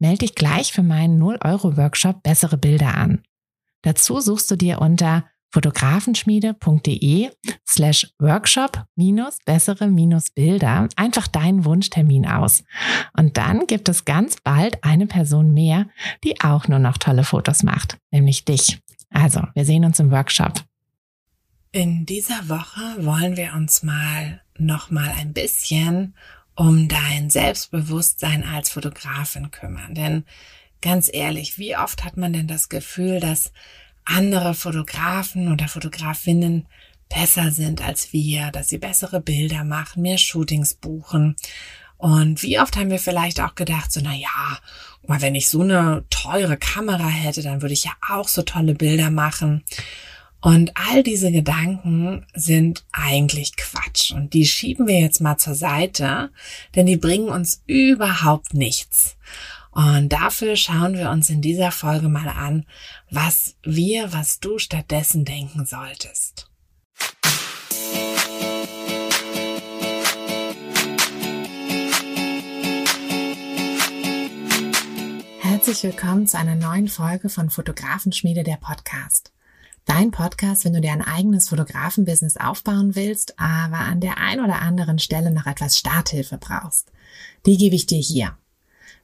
Melde 0.00 0.18
dich 0.18 0.34
gleich 0.34 0.72
für 0.72 0.82
meinen 0.82 1.22
0-Euro-Workshop 1.22 2.22
Bessere 2.22 2.56
Bilder 2.58 2.96
an. 2.96 3.22
Dazu 3.82 4.20
suchst 4.20 4.50
du 4.50 4.56
dir 4.56 4.80
unter 4.80 5.24
fotografenschmiede.de 5.52 7.30
slash 7.68 8.06
workshop 8.18 8.84
minus 8.96 9.38
bessere 9.44 9.88
minus 9.88 10.30
Bilder 10.30 10.88
einfach 10.96 11.26
deinen 11.26 11.64
Wunschtermin 11.64 12.26
aus. 12.26 12.64
Und 13.16 13.36
dann 13.36 13.66
gibt 13.66 13.88
es 13.88 14.04
ganz 14.04 14.36
bald 14.42 14.82
eine 14.84 15.06
Person 15.06 15.52
mehr, 15.52 15.86
die 16.24 16.40
auch 16.40 16.68
nur 16.68 16.78
noch 16.78 16.98
tolle 16.98 17.24
Fotos 17.24 17.62
macht, 17.62 17.98
nämlich 18.10 18.44
dich. 18.44 18.80
Also, 19.10 19.42
wir 19.54 19.64
sehen 19.64 19.84
uns 19.84 19.98
im 19.98 20.10
Workshop. 20.10 20.62
In 21.72 22.06
dieser 22.06 22.48
Woche 22.48 23.04
wollen 23.04 23.36
wir 23.36 23.52
uns 23.54 23.82
mal 23.82 24.40
noch 24.58 24.90
mal 24.90 25.10
ein 25.18 25.32
bisschen 25.32 26.14
um 26.60 26.88
dein 26.88 27.30
Selbstbewusstsein 27.30 28.44
als 28.44 28.68
Fotografin 28.68 29.50
kümmern. 29.50 29.94
Denn 29.94 30.24
ganz 30.82 31.08
ehrlich, 31.10 31.56
wie 31.56 31.74
oft 31.74 32.04
hat 32.04 32.18
man 32.18 32.34
denn 32.34 32.48
das 32.48 32.68
Gefühl, 32.68 33.18
dass 33.18 33.54
andere 34.04 34.52
Fotografen 34.52 35.50
oder 35.50 35.68
Fotografinnen 35.68 36.66
besser 37.08 37.50
sind 37.50 37.80
als 37.80 38.12
wir, 38.12 38.50
dass 38.50 38.68
sie 38.68 38.76
bessere 38.76 39.22
Bilder 39.22 39.64
machen, 39.64 40.02
mehr 40.02 40.18
Shootings 40.18 40.74
buchen. 40.74 41.34
Und 41.96 42.42
wie 42.42 42.60
oft 42.60 42.76
haben 42.76 42.90
wir 42.90 42.98
vielleicht 42.98 43.40
auch 43.40 43.54
gedacht, 43.54 43.90
so, 43.90 44.02
na 44.04 44.14
ja, 44.14 44.58
mal 45.06 45.22
wenn 45.22 45.34
ich 45.34 45.48
so 45.48 45.62
eine 45.62 46.04
teure 46.10 46.58
Kamera 46.58 47.08
hätte, 47.08 47.40
dann 47.40 47.62
würde 47.62 47.72
ich 47.72 47.84
ja 47.84 47.92
auch 48.06 48.28
so 48.28 48.42
tolle 48.42 48.74
Bilder 48.74 49.10
machen. 49.10 49.64
Und 50.42 50.72
all 50.74 51.02
diese 51.02 51.30
Gedanken 51.30 52.24
sind 52.34 52.86
eigentlich 52.92 53.56
Quatsch. 53.56 54.12
Und 54.12 54.32
die 54.32 54.46
schieben 54.46 54.86
wir 54.86 54.98
jetzt 54.98 55.20
mal 55.20 55.36
zur 55.36 55.54
Seite, 55.54 56.30
denn 56.74 56.86
die 56.86 56.96
bringen 56.96 57.28
uns 57.28 57.62
überhaupt 57.66 58.54
nichts. 58.54 59.16
Und 59.70 60.08
dafür 60.08 60.56
schauen 60.56 60.94
wir 60.94 61.10
uns 61.10 61.28
in 61.28 61.42
dieser 61.42 61.70
Folge 61.70 62.08
mal 62.08 62.28
an, 62.28 62.64
was 63.10 63.56
wir, 63.62 64.14
was 64.14 64.40
du 64.40 64.58
stattdessen 64.58 65.26
denken 65.26 65.66
solltest. 65.66 66.50
Herzlich 75.40 75.82
willkommen 75.82 76.26
zu 76.26 76.38
einer 76.38 76.54
neuen 76.56 76.88
Folge 76.88 77.28
von 77.28 77.50
Fotografenschmiede 77.50 78.42
der 78.42 78.56
Podcast. 78.56 79.32
Dein 79.90 80.12
Podcast, 80.12 80.64
wenn 80.64 80.72
du 80.72 80.80
dir 80.80 80.92
ein 80.92 81.02
eigenes 81.02 81.48
Fotografenbusiness 81.48 82.36
aufbauen 82.36 82.94
willst, 82.94 83.40
aber 83.40 83.80
an 83.80 84.00
der 84.00 84.18
ein 84.18 84.38
oder 84.38 84.62
anderen 84.62 85.00
Stelle 85.00 85.32
noch 85.32 85.46
etwas 85.46 85.76
Starthilfe 85.76 86.38
brauchst. 86.38 86.92
Die 87.44 87.56
gebe 87.56 87.74
ich 87.74 87.86
dir 87.86 87.98
hier. 87.98 88.38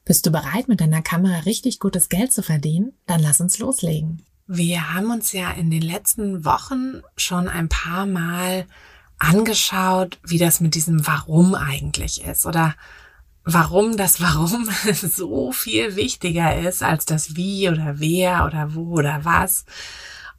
Bist 0.04 0.24
du 0.26 0.30
bereit, 0.30 0.68
mit 0.68 0.80
deiner 0.80 1.02
Kamera 1.02 1.40
richtig 1.40 1.80
gutes 1.80 2.08
Geld 2.08 2.32
zu 2.32 2.40
verdienen? 2.40 2.92
Dann 3.06 3.18
lass 3.18 3.40
uns 3.40 3.58
loslegen. 3.58 4.22
Wir 4.46 4.94
haben 4.94 5.10
uns 5.10 5.32
ja 5.32 5.50
in 5.50 5.72
den 5.72 5.82
letzten 5.82 6.44
Wochen 6.44 7.02
schon 7.16 7.48
ein 7.48 7.68
paar 7.68 8.06
Mal 8.06 8.64
angeschaut, 9.18 10.20
wie 10.24 10.38
das 10.38 10.60
mit 10.60 10.76
diesem 10.76 11.04
Warum 11.04 11.56
eigentlich 11.56 12.22
ist 12.22 12.46
oder 12.46 12.76
warum 13.42 13.96
das 13.96 14.20
Warum 14.20 14.70
so 14.92 15.50
viel 15.50 15.96
wichtiger 15.96 16.60
ist 16.60 16.84
als 16.84 17.06
das 17.06 17.34
Wie 17.34 17.68
oder 17.68 17.98
wer 17.98 18.46
oder 18.46 18.76
wo 18.76 18.98
oder 18.98 19.24
was. 19.24 19.64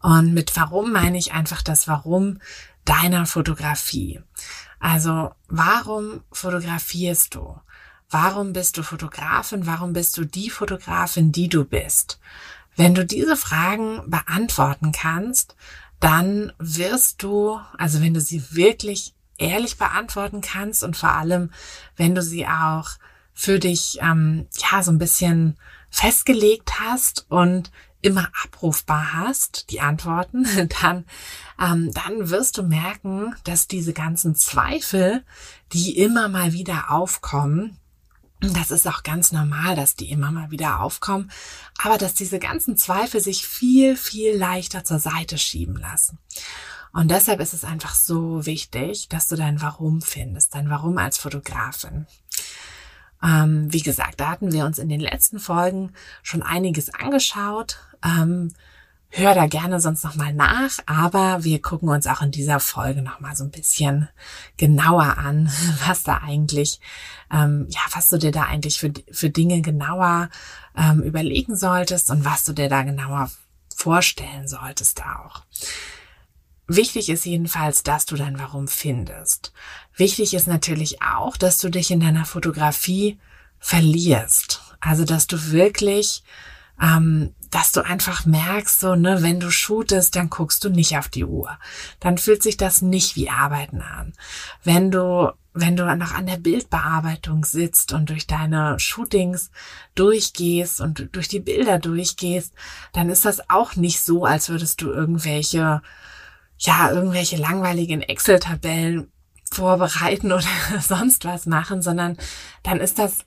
Und 0.01 0.33
mit 0.33 0.55
Warum 0.55 0.91
meine 0.91 1.17
ich 1.17 1.33
einfach 1.33 1.61
das 1.61 1.87
Warum 1.87 2.39
deiner 2.87 3.25
Fotografie. 3.25 4.21
Also 4.79 5.31
warum 5.47 6.21
fotografierst 6.31 7.35
du? 7.35 7.59
Warum 8.09 8.53
bist 8.53 8.77
du 8.77 8.83
Fotografin? 8.83 9.65
Warum 9.65 9.93
bist 9.93 10.17
du 10.17 10.23
die 10.23 10.49
Fotografin, 10.49 11.31
die 11.31 11.49
du 11.49 11.65
bist? 11.65 12.19
Wenn 12.75 12.95
du 12.95 13.05
diese 13.05 13.35
Fragen 13.35 14.09
beantworten 14.09 14.91
kannst, 14.91 15.55
dann 15.99 16.53
wirst 16.59 17.23
du, 17.23 17.59
also 17.77 18.01
wenn 18.01 18.13
du 18.13 18.21
sie 18.21 18.43
wirklich 18.51 19.15
ehrlich 19.37 19.77
beantworten 19.77 20.41
kannst 20.41 20.83
und 20.83 20.95
vor 20.95 21.11
allem, 21.11 21.51
wenn 21.95 22.15
du 22.15 22.21
sie 22.21 22.47
auch 22.47 22.91
für 23.33 23.59
dich 23.59 23.99
ähm, 24.01 24.47
ja 24.71 24.81
so 24.81 24.91
ein 24.91 24.97
bisschen 24.97 25.57
festgelegt 25.89 26.79
hast 26.79 27.25
und 27.29 27.71
immer 28.01 28.29
abrufbar 28.43 29.13
hast, 29.13 29.71
die 29.71 29.81
Antworten, 29.81 30.45
dann, 30.81 31.05
ähm, 31.59 31.91
dann 31.93 32.29
wirst 32.29 32.57
du 32.57 32.63
merken, 32.63 33.35
dass 33.43 33.67
diese 33.67 33.93
ganzen 33.93 34.35
Zweifel, 34.35 35.23
die 35.73 35.97
immer 35.97 36.29
mal 36.29 36.53
wieder 36.53 36.91
aufkommen, 36.91 37.77
das 38.39 38.69
ist 38.69 38.87
auch 38.87 39.01
ganz 39.01 39.31
normal, 39.31 39.75
dass 39.75 39.95
die 39.95 40.11
immer 40.11 40.31
mal 40.31 40.51
wieder 40.51 40.81
aufkommen, 40.81 41.31
aber 41.79 41.97
dass 41.97 42.13
diese 42.13 42.37
ganzen 42.37 42.77
Zweifel 42.77 43.19
sich 43.19 43.47
viel, 43.47 43.95
viel 43.95 44.37
leichter 44.37 44.83
zur 44.83 44.99
Seite 44.99 45.39
schieben 45.39 45.77
lassen. 45.77 46.19
Und 46.93 47.09
deshalb 47.09 47.39
ist 47.39 47.53
es 47.53 47.63
einfach 47.63 47.95
so 47.95 48.45
wichtig, 48.45 49.09
dass 49.09 49.27
du 49.27 49.35
dein 49.35 49.61
Warum 49.61 50.01
findest, 50.01 50.55
dein 50.55 50.69
Warum 50.69 50.97
als 50.97 51.17
Fotografin. 51.17 52.07
Ähm, 53.23 53.71
wie 53.71 53.81
gesagt, 53.81 54.19
da 54.19 54.29
hatten 54.29 54.51
wir 54.51 54.65
uns 54.65 54.79
in 54.79 54.89
den 54.89 54.99
letzten 54.99 55.39
Folgen 55.39 55.91
schon 56.23 56.43
einiges 56.43 56.93
angeschaut. 56.93 57.77
Ähm, 58.03 58.53
hör 59.09 59.33
da 59.33 59.47
gerne 59.47 59.79
sonst 59.79 60.03
nochmal 60.03 60.33
nach, 60.33 60.77
aber 60.85 61.43
wir 61.43 61.61
gucken 61.61 61.89
uns 61.89 62.07
auch 62.07 62.21
in 62.21 62.31
dieser 62.31 62.59
Folge 62.59 63.01
nochmal 63.01 63.35
so 63.35 63.43
ein 63.43 63.51
bisschen 63.51 64.09
genauer 64.57 65.17
an, 65.17 65.51
was 65.87 66.03
da 66.03 66.17
eigentlich, 66.17 66.79
ähm, 67.31 67.67
ja, 67.69 67.81
was 67.93 68.09
du 68.09 68.17
dir 68.17 68.31
da 68.31 68.43
eigentlich 68.43 68.79
für, 68.79 68.91
für 69.11 69.29
Dinge 69.29 69.61
genauer 69.61 70.29
ähm, 70.75 71.01
überlegen 71.01 71.55
solltest 71.55 72.11
und 72.11 72.25
was 72.25 72.43
du 72.43 72.53
dir 72.53 72.69
da 72.69 72.83
genauer 72.83 73.31
vorstellen 73.75 74.47
solltest 74.47 75.01
auch. 75.03 75.43
Wichtig 76.67 77.09
ist 77.09 77.25
jedenfalls, 77.25 77.83
dass 77.83 78.05
du 78.05 78.15
dein 78.15 78.39
Warum 78.39 78.67
findest. 78.67 79.53
Wichtig 79.95 80.33
ist 80.33 80.47
natürlich 80.47 81.01
auch, 81.01 81.37
dass 81.37 81.59
du 81.59 81.69
dich 81.69 81.91
in 81.91 81.99
deiner 81.99 82.25
Fotografie 82.25 83.19
verlierst. 83.59 84.61
Also, 84.79 85.05
dass 85.05 85.27
du 85.27 85.51
wirklich 85.51 86.23
ähm, 86.81 87.33
dass 87.49 87.71
du 87.71 87.85
einfach 87.85 88.25
merkst, 88.25 88.79
so, 88.79 88.95
ne, 88.95 89.21
wenn 89.21 89.39
du 89.39 89.51
shootest, 89.51 90.15
dann 90.15 90.29
guckst 90.29 90.63
du 90.63 90.69
nicht 90.69 90.97
auf 90.97 91.07
die 91.07 91.25
Uhr. 91.25 91.57
Dann 91.99 92.17
fühlt 92.17 92.43
sich 92.43 92.57
das 92.57 92.81
nicht 92.81 93.15
wie 93.15 93.29
Arbeiten 93.29 93.81
an. 93.81 94.13
Wenn 94.63 94.91
du, 94.91 95.31
wenn 95.53 95.75
du 95.75 95.83
noch 95.95 96.13
an 96.13 96.27
der 96.27 96.37
Bildbearbeitung 96.37 97.45
sitzt 97.45 97.93
und 97.93 98.09
durch 98.09 98.27
deine 98.27 98.79
Shootings 98.79 99.49
durchgehst 99.95 100.81
und 100.81 101.09
durch 101.13 101.27
die 101.27 101.39
Bilder 101.39 101.79
durchgehst, 101.79 102.53
dann 102.93 103.09
ist 103.09 103.25
das 103.25 103.49
auch 103.49 103.75
nicht 103.75 104.01
so, 104.01 104.25
als 104.25 104.49
würdest 104.49 104.81
du 104.81 104.91
irgendwelche, 104.91 105.81
ja, 106.57 106.91
irgendwelche 106.91 107.37
langweiligen 107.37 108.01
Excel-Tabellen 108.01 109.11
vorbereiten 109.51 110.31
oder 110.31 110.43
sonst 110.81 111.25
was 111.25 111.45
machen, 111.45 111.81
sondern 111.81 112.17
dann 112.63 112.79
ist 112.79 112.99
das 112.99 113.25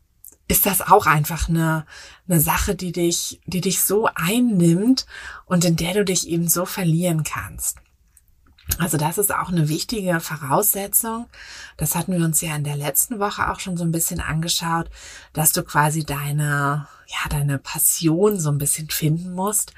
ist 0.48 0.66
das 0.66 0.80
auch 0.80 1.06
einfach 1.06 1.48
eine, 1.48 1.86
eine 2.28 2.40
Sache, 2.40 2.74
die 2.74 2.90
dich, 2.90 3.40
die 3.46 3.60
dich 3.60 3.82
so 3.82 4.08
einnimmt 4.12 5.06
und 5.46 5.64
in 5.64 5.76
der 5.76 5.94
du 5.94 6.04
dich 6.04 6.28
eben 6.28 6.48
so 6.48 6.66
verlieren 6.66 7.22
kannst. 7.22 7.78
Also 8.78 8.96
das 8.96 9.18
ist 9.18 9.32
auch 9.32 9.48
eine 9.48 9.68
wichtige 9.68 10.20
Voraussetzung. 10.20 11.26
Das 11.76 11.94
hatten 11.94 12.12
wir 12.12 12.24
uns 12.24 12.40
ja 12.40 12.54
in 12.56 12.64
der 12.64 12.76
letzten 12.76 13.20
Woche 13.20 13.50
auch 13.50 13.60
schon 13.60 13.76
so 13.76 13.84
ein 13.84 13.92
bisschen 13.92 14.20
angeschaut, 14.20 14.90
dass 15.32 15.52
du 15.52 15.62
quasi 15.62 16.04
deine, 16.04 16.88
ja, 17.10 17.28
deine 17.28 17.58
Passion 17.58 18.38
so 18.38 18.50
ein 18.50 18.58
bisschen 18.58 18.88
finden 18.88 19.32
musst, 19.32 19.72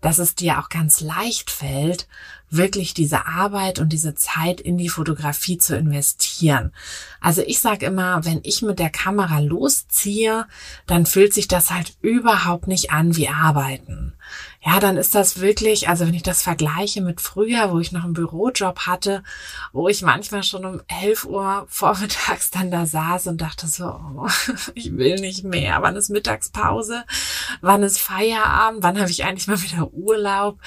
dass 0.00 0.18
es 0.18 0.36
dir 0.36 0.60
auch 0.60 0.68
ganz 0.68 1.00
leicht 1.00 1.50
fällt, 1.50 2.06
wirklich 2.48 2.94
diese 2.94 3.26
Arbeit 3.26 3.80
und 3.80 3.92
diese 3.92 4.14
Zeit 4.14 4.60
in 4.60 4.78
die 4.78 4.88
Fotografie 4.88 5.58
zu 5.58 5.76
investieren. 5.76 6.72
Also 7.20 7.42
ich 7.42 7.58
sage 7.58 7.86
immer, 7.86 8.24
wenn 8.24 8.40
ich 8.44 8.62
mit 8.62 8.78
der 8.78 8.90
Kamera 8.90 9.40
losziehe, 9.40 10.46
dann 10.86 11.06
fühlt 11.06 11.34
sich 11.34 11.48
das 11.48 11.70
halt 11.70 11.96
überhaupt 12.02 12.68
nicht 12.68 12.92
an 12.92 13.16
wie 13.16 13.28
Arbeiten. 13.28 14.12
Ja, 14.64 14.80
dann 14.80 14.96
ist 14.96 15.14
das 15.14 15.40
wirklich, 15.40 15.88
also 15.88 16.06
wenn 16.06 16.14
ich 16.14 16.24
das 16.24 16.42
vergleiche 16.42 17.00
mit 17.00 17.20
früher, 17.20 17.72
wo 17.72 17.78
ich 17.78 17.92
noch 17.92 18.02
einen 18.02 18.14
Bürojob 18.14 18.80
hatte, 18.80 19.22
wo 19.72 19.88
ich 19.88 20.02
manchmal 20.02 20.42
schon 20.42 20.64
um 20.64 20.80
11 20.88 21.24
Uhr 21.24 21.66
vormittags 21.68 22.50
dann 22.50 22.72
da 22.72 22.84
saß 22.84 23.28
und 23.28 23.40
dachte 23.40 23.68
so, 23.68 23.84
oh, 23.84 24.28
ich 24.74 24.96
will 24.96 25.16
nicht 25.16 25.44
mehr, 25.44 25.78
wann 25.82 25.94
ist 25.94 26.10
Mittagspause? 26.10 26.75
Hause? 26.76 27.04
Wann 27.60 27.82
ist 27.82 27.98
Feierabend? 27.98 28.82
Wann 28.82 28.98
habe 28.98 29.10
ich 29.10 29.24
eigentlich 29.24 29.46
mal 29.46 29.62
wieder 29.62 29.92
Urlaub? 29.92 30.60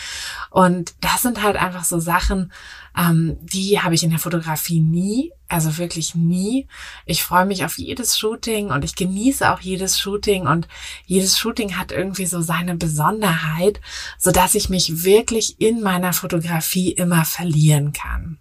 Und 0.50 0.96
das 1.02 1.22
sind 1.22 1.42
halt 1.42 1.56
einfach 1.56 1.84
so 1.84 2.00
Sachen, 2.00 2.52
ähm, 2.98 3.38
die 3.42 3.80
habe 3.80 3.96
ich 3.96 4.04
in 4.04 4.10
der 4.10 4.20
Fotografie 4.20 4.80
nie, 4.80 5.32
also 5.48 5.78
wirklich 5.78 6.16
nie. 6.16 6.68
Ich 7.06 7.24
freue 7.24 7.46
mich 7.46 7.64
auf 7.64 7.78
jedes 7.78 8.18
Shooting 8.18 8.72
und 8.72 8.84
ich 8.84 8.96
genieße 8.96 9.52
auch 9.52 9.60
jedes 9.60 10.00
Shooting 10.00 10.48
und 10.48 10.68
jedes 11.06 11.38
Shooting 11.38 11.78
hat 11.78 11.92
irgendwie 11.92 12.26
so 12.26 12.42
seine 12.42 12.76
Besonderheit, 12.76 13.80
so 14.18 14.32
dass 14.32 14.56
ich 14.56 14.70
mich 14.70 15.04
wirklich 15.04 15.62
in 15.62 15.82
meiner 15.82 16.14
Fotografie 16.14 16.92
immer 16.92 17.26
verlieren 17.26 17.94
kann. 17.94 18.40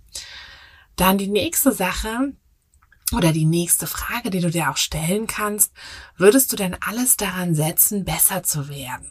Dann 0.96 1.18
die 1.18 1.28
nächste 1.28 1.72
Sache, 1.72 2.32
oder 3.12 3.32
die 3.32 3.44
nächste 3.44 3.86
Frage, 3.86 4.30
die 4.30 4.40
du 4.40 4.50
dir 4.50 4.70
auch 4.70 4.76
stellen 4.76 5.26
kannst, 5.26 5.72
würdest 6.16 6.52
du 6.52 6.56
denn 6.56 6.76
alles 6.80 7.16
daran 7.16 7.54
setzen, 7.54 8.04
besser 8.04 8.42
zu 8.42 8.68
werden? 8.68 9.10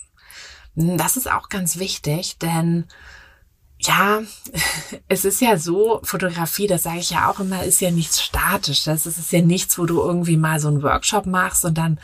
Das 0.76 1.18
ist 1.18 1.30
auch 1.32 1.50
ganz 1.50 1.78
wichtig, 1.78 2.38
denn 2.38 2.86
ja, 3.80 4.22
es 5.08 5.26
ist 5.26 5.42
ja 5.42 5.58
so, 5.58 6.00
Fotografie, 6.04 6.68
das 6.68 6.84
sage 6.84 7.00
ich 7.00 7.12
ja 7.12 7.30
auch 7.30 7.40
immer, 7.40 7.64
ist 7.64 7.80
ja 7.82 7.92
nichts 7.92 8.22
Statisches. 8.22 9.06
Es 9.06 9.18
ist 9.18 9.32
ja 9.32 9.42
nichts, 9.42 9.78
wo 9.78 9.86
du 9.86 10.02
irgendwie 10.02 10.38
mal 10.38 10.60
so 10.60 10.68
einen 10.68 10.84
Workshop 10.84 11.26
machst 11.26 11.64
und 11.66 11.78
dann 11.78 12.00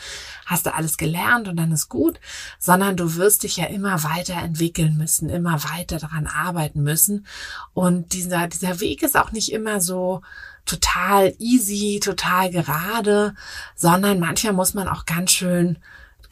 hast 0.46 0.66
du 0.66 0.74
alles 0.74 0.96
gelernt 0.96 1.48
und 1.48 1.56
dann 1.56 1.72
ist 1.72 1.88
gut, 1.88 2.20
sondern 2.58 2.96
du 2.96 3.16
wirst 3.16 3.42
dich 3.42 3.56
ja 3.56 3.66
immer 3.66 4.04
weiterentwickeln 4.04 4.96
müssen, 4.96 5.30
immer 5.30 5.64
weiter 5.64 5.98
daran 5.98 6.26
arbeiten 6.26 6.82
müssen. 6.82 7.26
Und 7.72 8.12
dieser, 8.12 8.46
dieser 8.46 8.80
Weg 8.80 9.02
ist 9.02 9.16
auch 9.16 9.32
nicht 9.32 9.52
immer 9.52 9.80
so 9.80 10.22
total 10.66 11.34
easy, 11.38 12.00
total 12.02 12.50
gerade, 12.50 13.34
sondern 13.74 14.18
manchmal 14.20 14.52
muss 14.52 14.74
man 14.74 14.88
auch 14.88 15.04
ganz 15.06 15.32
schön 15.32 15.78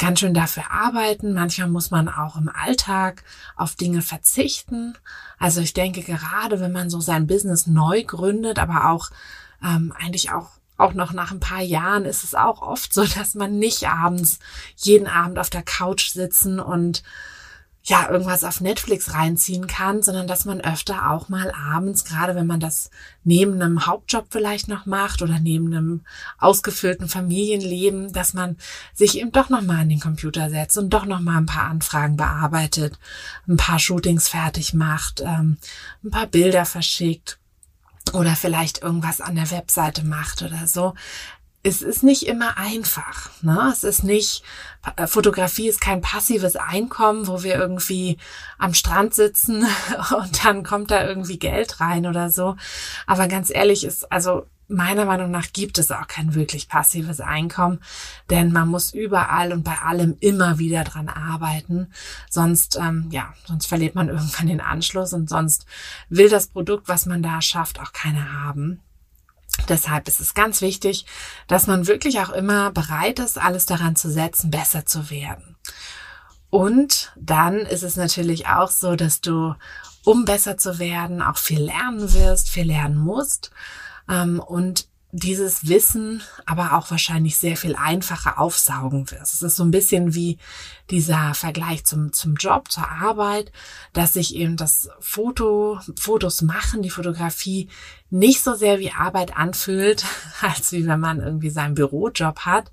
ganz 0.02 0.18
schön 0.18 0.34
dafür 0.34 0.64
arbeiten. 0.72 1.32
Manchmal 1.32 1.68
muss 1.68 1.92
man 1.92 2.08
auch 2.08 2.34
im 2.34 2.48
Alltag 2.48 3.22
auf 3.54 3.76
Dinge 3.76 4.02
verzichten. 4.02 4.98
Also 5.38 5.60
ich 5.60 5.74
denke 5.74 6.02
gerade, 6.02 6.58
wenn 6.58 6.72
man 6.72 6.90
so 6.90 7.00
sein 7.00 7.28
Business 7.28 7.68
neu 7.68 8.02
gründet, 8.02 8.58
aber 8.58 8.90
auch 8.90 9.10
ähm, 9.62 9.94
eigentlich 9.96 10.32
auch 10.32 10.50
auch 10.76 10.94
noch 10.94 11.12
nach 11.12 11.30
ein 11.30 11.38
paar 11.38 11.60
Jahren 11.60 12.04
ist 12.04 12.24
es 12.24 12.34
auch 12.34 12.62
oft 12.62 12.92
so, 12.92 13.04
dass 13.16 13.36
man 13.36 13.60
nicht 13.60 13.88
abends 13.88 14.40
jeden 14.74 15.06
Abend 15.06 15.38
auf 15.38 15.50
der 15.50 15.62
Couch 15.62 16.10
sitzen 16.10 16.58
und 16.58 17.04
ja, 17.84 18.08
irgendwas 18.08 18.44
auf 18.44 18.60
Netflix 18.60 19.12
reinziehen 19.12 19.66
kann, 19.66 20.02
sondern 20.02 20.28
dass 20.28 20.44
man 20.44 20.60
öfter 20.60 21.10
auch 21.10 21.28
mal 21.28 21.50
abends, 21.52 22.04
gerade 22.04 22.36
wenn 22.36 22.46
man 22.46 22.60
das 22.60 22.90
neben 23.24 23.60
einem 23.60 23.86
Hauptjob 23.86 24.26
vielleicht 24.30 24.68
noch 24.68 24.86
macht 24.86 25.20
oder 25.20 25.40
neben 25.40 25.66
einem 25.66 26.04
ausgefüllten 26.38 27.08
Familienleben, 27.08 28.12
dass 28.12 28.34
man 28.34 28.56
sich 28.94 29.18
eben 29.18 29.32
doch 29.32 29.48
noch 29.48 29.62
mal 29.62 29.80
an 29.80 29.88
den 29.88 29.98
Computer 29.98 30.48
setzt 30.48 30.78
und 30.78 30.90
doch 30.90 31.06
noch 31.06 31.20
mal 31.20 31.38
ein 31.38 31.46
paar 31.46 31.64
Anfragen 31.64 32.16
bearbeitet, 32.16 32.98
ein 33.48 33.56
paar 33.56 33.80
Shootings 33.80 34.28
fertig 34.28 34.74
macht, 34.74 35.20
ähm, 35.20 35.56
ein 36.04 36.10
paar 36.10 36.26
Bilder 36.28 36.64
verschickt 36.64 37.38
oder 38.12 38.36
vielleicht 38.36 38.82
irgendwas 38.82 39.20
an 39.20 39.34
der 39.34 39.50
Webseite 39.50 40.04
macht 40.04 40.42
oder 40.42 40.68
so 40.68 40.94
es 41.62 41.80
ist 41.80 42.02
nicht 42.02 42.26
immer 42.26 42.56
einfach. 42.58 43.30
Ne? 43.40 43.70
Es 43.72 43.84
ist 43.84 44.02
nicht, 44.02 44.42
äh, 44.96 45.06
Fotografie 45.06 45.68
ist 45.68 45.80
kein 45.80 46.00
passives 46.00 46.56
Einkommen, 46.56 47.28
wo 47.28 47.42
wir 47.42 47.54
irgendwie 47.54 48.18
am 48.58 48.74
Strand 48.74 49.14
sitzen 49.14 49.64
und 50.16 50.44
dann 50.44 50.64
kommt 50.64 50.90
da 50.90 51.06
irgendwie 51.06 51.38
Geld 51.38 51.80
rein 51.80 52.06
oder 52.06 52.30
so. 52.30 52.56
Aber 53.06 53.28
ganz 53.28 53.50
ehrlich 53.50 53.84
ist, 53.84 54.10
also 54.10 54.46
meiner 54.68 55.04
Meinung 55.04 55.30
nach 55.30 55.52
gibt 55.52 55.78
es 55.78 55.92
auch 55.92 56.08
kein 56.08 56.34
wirklich 56.34 56.68
passives 56.68 57.20
Einkommen, 57.20 57.80
denn 58.30 58.52
man 58.52 58.68
muss 58.68 58.92
überall 58.94 59.52
und 59.52 59.64
bei 59.64 59.78
allem 59.78 60.16
immer 60.20 60.58
wieder 60.58 60.82
dran 60.82 61.08
arbeiten. 61.08 61.92
Sonst, 62.28 62.76
ähm, 62.80 63.08
ja, 63.10 63.34
sonst 63.46 63.66
verliert 63.66 63.94
man 63.94 64.08
irgendwann 64.08 64.48
den 64.48 64.60
Anschluss 64.60 65.12
und 65.12 65.28
sonst 65.28 65.66
will 66.08 66.28
das 66.28 66.48
Produkt, 66.48 66.88
was 66.88 67.06
man 67.06 67.22
da 67.22 67.40
schafft, 67.40 67.78
auch 67.80 67.92
keiner 67.92 68.32
haben. 68.32 68.80
Deshalb 69.68 70.08
ist 70.08 70.20
es 70.20 70.34
ganz 70.34 70.60
wichtig, 70.60 71.06
dass 71.46 71.66
man 71.66 71.86
wirklich 71.86 72.20
auch 72.20 72.30
immer 72.30 72.70
bereit 72.70 73.18
ist, 73.18 73.38
alles 73.38 73.66
daran 73.66 73.96
zu 73.96 74.10
setzen, 74.10 74.50
besser 74.50 74.86
zu 74.86 75.10
werden. 75.10 75.56
Und 76.50 77.12
dann 77.16 77.60
ist 77.60 77.82
es 77.82 77.96
natürlich 77.96 78.46
auch 78.46 78.70
so, 78.70 78.94
dass 78.94 79.20
du, 79.20 79.54
um 80.04 80.24
besser 80.24 80.58
zu 80.58 80.78
werden, 80.78 81.22
auch 81.22 81.38
viel 81.38 81.62
lernen 81.62 82.12
wirst, 82.12 82.50
viel 82.50 82.66
lernen 82.66 82.98
musst. 82.98 83.50
Ähm, 84.08 84.38
und 84.38 84.88
dieses 85.14 85.68
Wissen 85.68 86.22
aber 86.46 86.72
auch 86.72 86.90
wahrscheinlich 86.90 87.36
sehr 87.36 87.58
viel 87.58 87.76
einfacher 87.76 88.38
aufsaugen 88.38 89.10
wirst. 89.10 89.34
Es 89.34 89.42
ist 89.42 89.56
so 89.56 89.62
ein 89.62 89.70
bisschen 89.70 90.14
wie 90.14 90.38
dieser 90.90 91.34
Vergleich 91.34 91.84
zum, 91.84 92.14
zum 92.14 92.34
Job, 92.36 92.72
zur 92.72 92.88
Arbeit, 92.88 93.52
dass 93.92 94.14
sich 94.14 94.34
eben 94.34 94.56
das 94.56 94.88
Foto, 95.00 95.78
Fotos 96.00 96.40
machen, 96.40 96.80
die 96.80 96.88
Fotografie 96.88 97.68
nicht 98.08 98.42
so 98.42 98.54
sehr 98.54 98.78
wie 98.78 98.90
Arbeit 98.90 99.36
anfühlt, 99.36 100.06
als 100.40 100.72
wie 100.72 100.86
wenn 100.86 101.00
man 101.00 101.20
irgendwie 101.20 101.50
seinen 101.50 101.74
Bürojob 101.74 102.40
hat. 102.40 102.72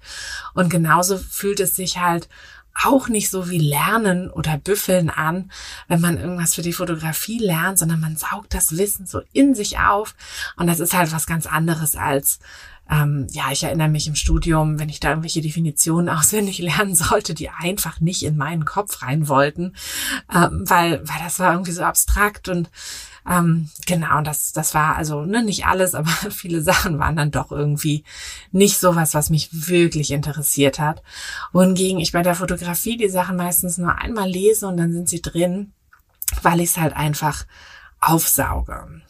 Und 0.54 0.70
genauso 0.70 1.18
fühlt 1.18 1.60
es 1.60 1.76
sich 1.76 1.98
halt 1.98 2.30
auch 2.74 3.10
nicht 3.10 3.30
so 3.30 3.50
wie 3.50 3.60
Lernen 3.60 4.30
oder 4.30 4.58
Büffeln 4.58 5.10
an, 5.10 5.52
wenn 5.88 6.02
man 6.02 6.18
irgendwas 6.18 6.56
für 6.56 6.62
die 6.62 6.74
Fotografie 6.74 7.40
lernt, 7.40 7.80
sondern 7.80 8.00
man 8.00 8.16
saugt 8.16 8.54
das 8.54 8.78
Wissen 8.78 9.06
so 9.06 9.22
in 9.34 9.56
sich 9.56 9.80
auf. 9.80 10.16
Und 10.56 10.68
das 10.68 10.80
ist 10.80 10.94
halt 10.94 11.12
was 11.12 11.26
ganz 11.26 11.46
anderes 11.46 11.96
als, 11.96 12.40
ähm, 12.90 13.28
ja, 13.32 13.52
ich 13.52 13.64
erinnere 13.64 13.90
mich 13.90 14.08
im 14.08 14.16
Studium, 14.16 14.80
wenn 14.80 14.90
ich 14.90 15.00
da 15.00 15.10
irgendwelche 15.10 15.42
Definitionen 15.42 16.10
auswendig 16.18 16.60
lernen 16.60 16.96
sollte, 16.96 17.34
die 17.34 17.50
einfach 17.50 18.00
nicht 18.00 18.24
in 18.24 18.38
meinen 18.38 18.66
Kopf 18.66 19.02
rein 19.02 19.28
wollten, 19.28 19.76
ähm, 20.34 20.64
weil, 20.68 21.08
weil 21.08 21.20
das 21.24 21.40
war 21.40 21.54
irgendwie 21.54 21.72
so 21.72 21.84
abstrakt 21.84 22.50
und 22.50 22.70
ähm, 23.30 23.70
genau, 23.86 24.22
das, 24.22 24.54
das 24.54 24.74
war 24.74 24.96
also 24.96 25.24
ne, 25.26 25.44
nicht 25.44 25.66
alles, 25.66 25.94
aber 25.96 26.10
viele 26.32 26.62
Sachen 26.62 27.00
waren 27.00 27.16
dann 27.16 27.32
doch 27.32 27.52
irgendwie 27.52 28.04
nicht 28.52 28.80
sowas, 28.80 29.14
was 29.14 29.30
mich 29.30 29.50
wirklich 29.52 30.12
interessiert 30.12 30.80
hat. 30.80 31.04
Wohingegen 31.52 32.00
ich 32.00 32.12
bei 32.12 32.24
der 32.24 32.36
Fotografie 32.36 32.98
die 32.98 33.10
Sachen 33.10 33.38
meistens 33.38 33.78
nur 33.78 33.96
einmal 33.96 34.30
lese 34.30 34.68
und 34.68 34.78
dann 34.78 34.94
sind 34.94 35.10
sie 35.10 35.22
drin, 35.22 35.74
weil 36.42 36.60
ich 36.60 36.72
es 36.72 36.78
halt 36.78 36.96
einfach 36.96 37.46
aufsauge. 38.00 39.02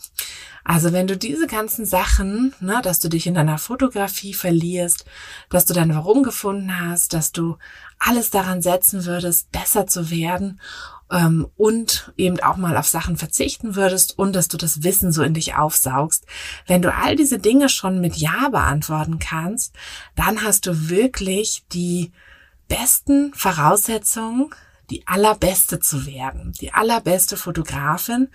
Also 0.69 0.93
wenn 0.93 1.07
du 1.07 1.17
diese 1.17 1.47
ganzen 1.47 1.83
Sachen, 1.83 2.53
ne, 2.59 2.79
dass 2.83 2.99
du 2.99 3.09
dich 3.09 3.25
in 3.25 3.33
deiner 3.33 3.57
Fotografie 3.57 4.35
verlierst, 4.35 5.03
dass 5.49 5.65
du 5.65 5.73
dein 5.73 5.95
Warum 5.95 6.21
gefunden 6.21 6.79
hast, 6.79 7.13
dass 7.13 7.31
du 7.31 7.57
alles 7.97 8.29
daran 8.29 8.61
setzen 8.61 9.05
würdest, 9.05 9.51
besser 9.51 9.87
zu 9.87 10.11
werden 10.11 10.61
ähm, 11.09 11.47
und 11.57 12.13
eben 12.17 12.39
auch 12.41 12.57
mal 12.57 12.77
auf 12.77 12.87
Sachen 12.87 13.17
verzichten 13.17 13.75
würdest 13.75 14.19
und 14.19 14.35
dass 14.35 14.47
du 14.47 14.57
das 14.57 14.83
Wissen 14.83 15.11
so 15.11 15.23
in 15.23 15.33
dich 15.33 15.55
aufsaugst. 15.55 16.27
Wenn 16.67 16.83
du 16.83 16.93
all 16.93 17.15
diese 17.15 17.39
Dinge 17.39 17.69
schon 17.69 17.99
mit 17.99 18.17
Ja 18.17 18.49
beantworten 18.49 19.17
kannst, 19.17 19.73
dann 20.15 20.43
hast 20.43 20.67
du 20.67 20.87
wirklich 20.87 21.63
die 21.73 22.11
besten 22.67 23.33
Voraussetzungen, 23.33 24.51
die 24.91 25.07
allerbeste 25.07 25.79
zu 25.79 26.05
werden, 26.05 26.53
die 26.61 26.73
allerbeste 26.73 27.37
Fotografin, 27.37 28.29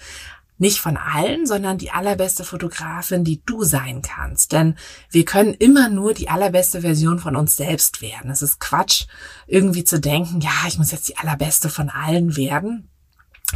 nicht 0.59 0.81
von 0.81 0.97
allen, 0.97 1.47
sondern 1.47 1.79
die 1.79 1.91
allerbeste 1.91 2.45
Fotografin, 2.45 3.25
die 3.25 3.43
du 3.45 3.65
sein 3.65 4.03
kannst. 4.03 4.53
Denn 4.53 4.77
wir 5.11 5.25
können 5.25 5.55
immer 5.55 5.89
nur 5.89 6.15
die 6.15 6.29
allerbeste 6.29 6.83
Version 6.83 7.19
von 7.19 7.37
uns 7.37 7.57
selbst 7.57 8.03
werden. 8.03 8.31
Es 8.31 8.43
ist 8.43 8.61
Quatsch, 8.61 9.07
irgendwie 9.47 9.85
zu 9.85 10.01
denken, 10.01 10.41
ja, 10.41 10.53
ich 10.69 10.79
muss 10.79 10.93
jetzt 10.93 11.09
die 11.09 11.19
allerbeste 11.19 11.69
von 11.69 11.91
allen 11.91 12.37
werden. 12.37 12.89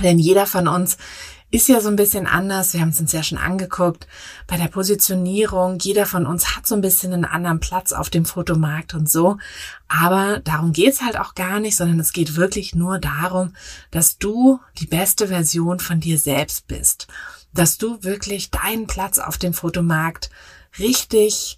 Denn 0.03 0.19
jeder 0.19 0.47
von 0.47 0.69
uns 0.69 0.97
ist 1.51 1.69
ja 1.69 1.81
so 1.81 1.89
ein 1.89 1.97
bisschen 1.97 2.27
anders. 2.27 2.75
Wir 2.75 2.81
haben 2.81 2.91
es 2.91 3.01
uns 3.01 3.13
ja 3.13 3.23
schon 3.23 3.39
angeguckt 3.39 4.07
bei 4.47 4.57
der 4.57 4.69
Positionierung. 4.69 5.79
Jeder 5.81 6.05
von 6.05 6.27
uns 6.27 6.57
hat 6.57 6.67
so 6.67 6.75
ein 6.75 6.83
bisschen 6.83 7.13
einen 7.13 7.25
anderen 7.25 7.61
Platz 7.61 7.93
auf 7.93 8.11
dem 8.11 8.27
Fotomarkt 8.27 8.95
und 8.95 9.09
so. 9.09 9.39
Aber 9.89 10.41
darum 10.41 10.73
geht's 10.73 11.01
halt 11.01 11.19
auch 11.19 11.35
gar 11.35 11.59
nicht, 11.61 11.77
sondern 11.77 12.01
es 12.01 12.13
geht 12.13 12.37
wirklich 12.37 12.75
nur 12.75 12.99
darum, 12.99 13.55
dass 13.91 14.19
du 14.19 14.61
die 14.79 14.87
beste 14.87 15.29
Version 15.29 15.81
von 15.81 16.01
dir 16.01 16.19
selbst 16.19 16.67
bist. 16.67 17.07
Dass 17.55 17.79
du 17.79 18.03
wirklich 18.03 18.51
deinen 18.51 18.87
Platz 18.87 19.19
auf 19.19 19.39
dem 19.39 19.55
Fotomarkt 19.55 20.29
richtig 20.79 21.58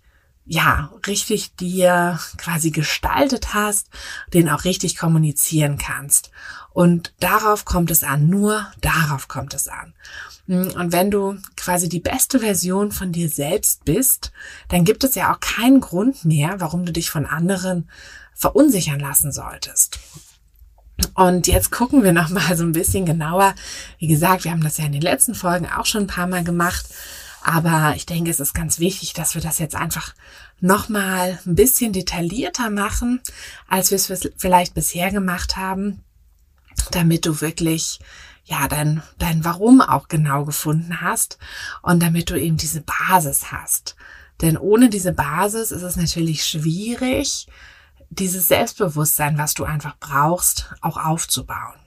ja, 0.52 0.90
richtig 1.06 1.54
dir 1.54 2.18
quasi 2.36 2.72
gestaltet 2.72 3.54
hast, 3.54 3.86
den 4.34 4.48
auch 4.48 4.64
richtig 4.64 4.96
kommunizieren 4.96 5.78
kannst. 5.78 6.32
Und 6.72 7.14
darauf 7.20 7.64
kommt 7.64 7.92
es 7.92 8.02
an, 8.02 8.26
nur 8.28 8.66
darauf 8.80 9.28
kommt 9.28 9.54
es 9.54 9.68
an. 9.68 9.94
Und 10.48 10.90
wenn 10.90 11.12
du 11.12 11.36
quasi 11.56 11.88
die 11.88 12.00
beste 12.00 12.40
Version 12.40 12.90
von 12.90 13.12
dir 13.12 13.28
selbst 13.28 13.84
bist, 13.84 14.32
dann 14.66 14.84
gibt 14.84 15.04
es 15.04 15.14
ja 15.14 15.32
auch 15.32 15.38
keinen 15.38 15.80
Grund 15.80 16.24
mehr, 16.24 16.56
warum 16.58 16.84
du 16.84 16.90
dich 16.90 17.10
von 17.10 17.26
anderen 17.26 17.88
verunsichern 18.34 18.98
lassen 18.98 19.30
solltest. 19.30 20.00
Und 21.14 21.46
jetzt 21.46 21.70
gucken 21.70 22.02
wir 22.02 22.12
noch 22.12 22.28
mal 22.28 22.56
so 22.56 22.64
ein 22.64 22.72
bisschen 22.72 23.06
genauer. 23.06 23.54
Wie 24.00 24.08
gesagt, 24.08 24.42
wir 24.42 24.50
haben 24.50 24.64
das 24.64 24.78
ja 24.78 24.86
in 24.86 24.92
den 24.92 25.00
letzten 25.00 25.36
Folgen 25.36 25.68
auch 25.68 25.86
schon 25.86 26.02
ein 26.02 26.08
paar 26.08 26.26
Mal 26.26 26.42
gemacht 26.42 26.86
Aber 27.42 27.94
ich 27.96 28.06
denke, 28.06 28.30
es 28.30 28.40
ist 28.40 28.54
ganz 28.54 28.78
wichtig, 28.78 29.14
dass 29.14 29.34
wir 29.34 29.40
das 29.40 29.58
jetzt 29.58 29.74
einfach 29.74 30.14
nochmal 30.60 31.38
ein 31.46 31.54
bisschen 31.54 31.92
detaillierter 31.92 32.70
machen, 32.70 33.20
als 33.68 33.90
wir 33.90 33.96
es 33.96 34.30
vielleicht 34.36 34.74
bisher 34.74 35.10
gemacht 35.10 35.56
haben, 35.56 36.04
damit 36.90 37.24
du 37.24 37.40
wirklich 37.40 38.00
ja, 38.44 38.66
dein, 38.68 39.02
dein 39.18 39.44
Warum 39.44 39.80
auch 39.80 40.08
genau 40.08 40.44
gefunden 40.44 41.00
hast 41.00 41.38
und 41.82 42.02
damit 42.02 42.30
du 42.30 42.40
eben 42.40 42.56
diese 42.56 42.82
Basis 42.82 43.52
hast. 43.52 43.96
Denn 44.40 44.56
ohne 44.56 44.90
diese 44.90 45.12
Basis 45.12 45.70
ist 45.70 45.82
es 45.82 45.96
natürlich 45.96 46.44
schwierig, 46.44 47.46
dieses 48.08 48.48
Selbstbewusstsein, 48.48 49.38
was 49.38 49.54
du 49.54 49.64
einfach 49.64 49.96
brauchst, 50.00 50.74
auch 50.80 50.96
aufzubauen. 50.96 51.78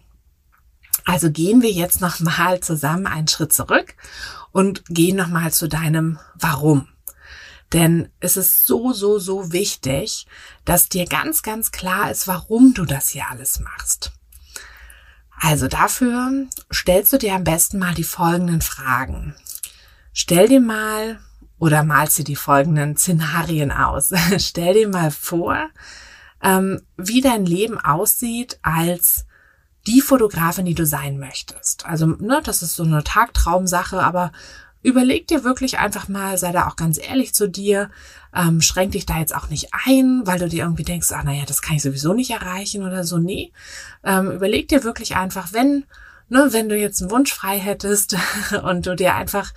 Also 1.06 1.32
gehen 1.32 1.62
wir 1.62 1.72
jetzt 1.72 2.00
nochmal 2.00 2.62
zusammen 2.62 3.08
einen 3.08 3.28
Schritt 3.28 3.52
zurück 3.52 3.96
und 4.54 4.86
gehen 4.86 5.18
nochmal 5.18 5.52
zu 5.52 5.68
deinem 5.68 6.20
Warum. 6.36 6.88
Denn 7.74 8.10
es 8.20 8.38
ist 8.38 8.66
so, 8.66 8.94
so, 8.94 9.20
so 9.20 9.52
wichtig, 9.52 10.28
dass 10.64 10.88
dir 10.88 11.06
ganz, 11.06 11.42
ganz 11.42 11.72
klar 11.72 12.12
ist, 12.12 12.28
warum 12.28 12.74
du 12.74 12.86
das 12.86 13.10
hier 13.10 13.26
alles 13.30 13.60
machst. 13.60 14.14
Also 15.42 15.68
dafür 15.68 16.48
stellst 16.72 17.12
du 17.12 17.18
dir 17.18 17.34
am 17.34 17.44
besten 17.44 17.80
mal 17.80 17.96
die 17.96 18.04
folgenden 18.04 18.62
Fragen. 18.62 19.36
Stell 20.14 20.48
dir 20.48 20.62
mal 20.62 21.20
oder 21.58 21.84
malst 21.84 22.20
dir 22.20 22.24
die 22.24 22.36
folgenden 22.36 22.96
Szenarien 22.96 23.72
aus. 23.72 24.12
Stell 24.38 24.76
dir 24.76 24.88
mal 24.88 25.10
vor, 25.10 25.70
ähm, 26.44 26.82
wie 26.96 27.22
dein 27.22 27.46
Leben 27.46 27.80
aussieht 27.80 28.60
als 28.62 29.26
die 29.88 30.02
Fotografin, 30.02 30.66
die 30.66 30.76
du 30.76 30.86
sein 30.86 31.20
möchtest. 31.20 31.86
Also, 31.86 32.08
ne, 32.08 32.42
das 32.44 32.62
ist 32.62 32.76
so 32.76 32.84
eine 32.84 33.04
Tagtraumsache, 33.04 34.02
aber 34.02 34.32
überleg 34.82 35.28
dir 35.28 35.44
wirklich 35.44 35.80
einfach 35.80 36.08
mal, 36.08 36.38
sei 36.38 36.52
da 36.52 36.68
auch 36.68 36.76
ganz 36.76 36.98
ehrlich 36.98 37.34
zu 37.34 37.50
dir, 37.50 37.90
ähm, 38.36 38.62
schränk 38.62 38.92
dich 38.92 39.06
da 39.06 39.18
jetzt 39.20 39.36
auch 39.36 39.50
nicht 39.50 39.70
ein, 39.86 40.22
weil 40.26 40.40
du 40.40 40.48
dir 40.48 40.64
irgendwie 40.64 40.84
denkst, 40.84 41.12
ah, 41.12 41.24
naja, 41.24 41.44
das 41.46 41.62
kann 41.62 41.78
ich 41.78 41.82
sowieso 41.82 42.14
nicht 42.14 42.32
erreichen 42.32 42.84
oder 42.84 43.04
so. 43.04 43.18
Nee, 43.18 43.52
ähm, 44.04 44.32
überleg 44.32 44.68
dir 44.68 44.84
wirklich 44.84 45.16
einfach, 45.16 45.54
wenn, 45.54 45.86
ne, 46.30 46.48
wenn 46.52 46.70
du 46.70 46.78
jetzt 46.78 47.02
einen 47.02 47.12
Wunsch 47.12 47.34
frei 47.34 47.60
hättest 47.60 48.16
und 48.64 48.86
du 48.86 48.96
dir 48.96 49.16
einfach 49.16 49.54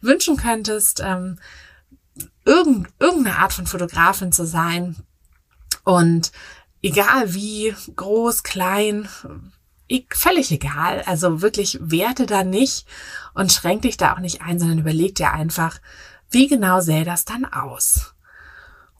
wünschen 0.00 0.36
könntest, 0.36 1.00
ähm, 1.04 1.38
irgend, 2.44 2.88
irgendeine 2.98 3.38
Art 3.38 3.52
von 3.52 3.66
Fotografin 3.66 4.32
zu 4.32 4.46
sein 4.46 4.96
und 5.84 6.32
egal 6.82 7.34
wie 7.34 7.74
groß, 7.94 8.42
klein, 8.42 9.08
völlig 10.10 10.50
egal. 10.50 11.02
Also 11.06 11.42
wirklich 11.42 11.78
werte 11.80 12.26
da 12.26 12.44
nicht 12.44 12.86
und 13.34 13.52
schränk 13.52 13.82
dich 13.82 13.96
da 13.96 14.14
auch 14.14 14.20
nicht 14.20 14.42
ein, 14.42 14.58
sondern 14.58 14.78
überleg 14.78 15.14
dir 15.14 15.32
einfach, 15.32 15.78
wie 16.30 16.46
genau 16.46 16.80
sähe 16.80 17.04
das 17.04 17.24
dann 17.24 17.44
aus? 17.44 18.14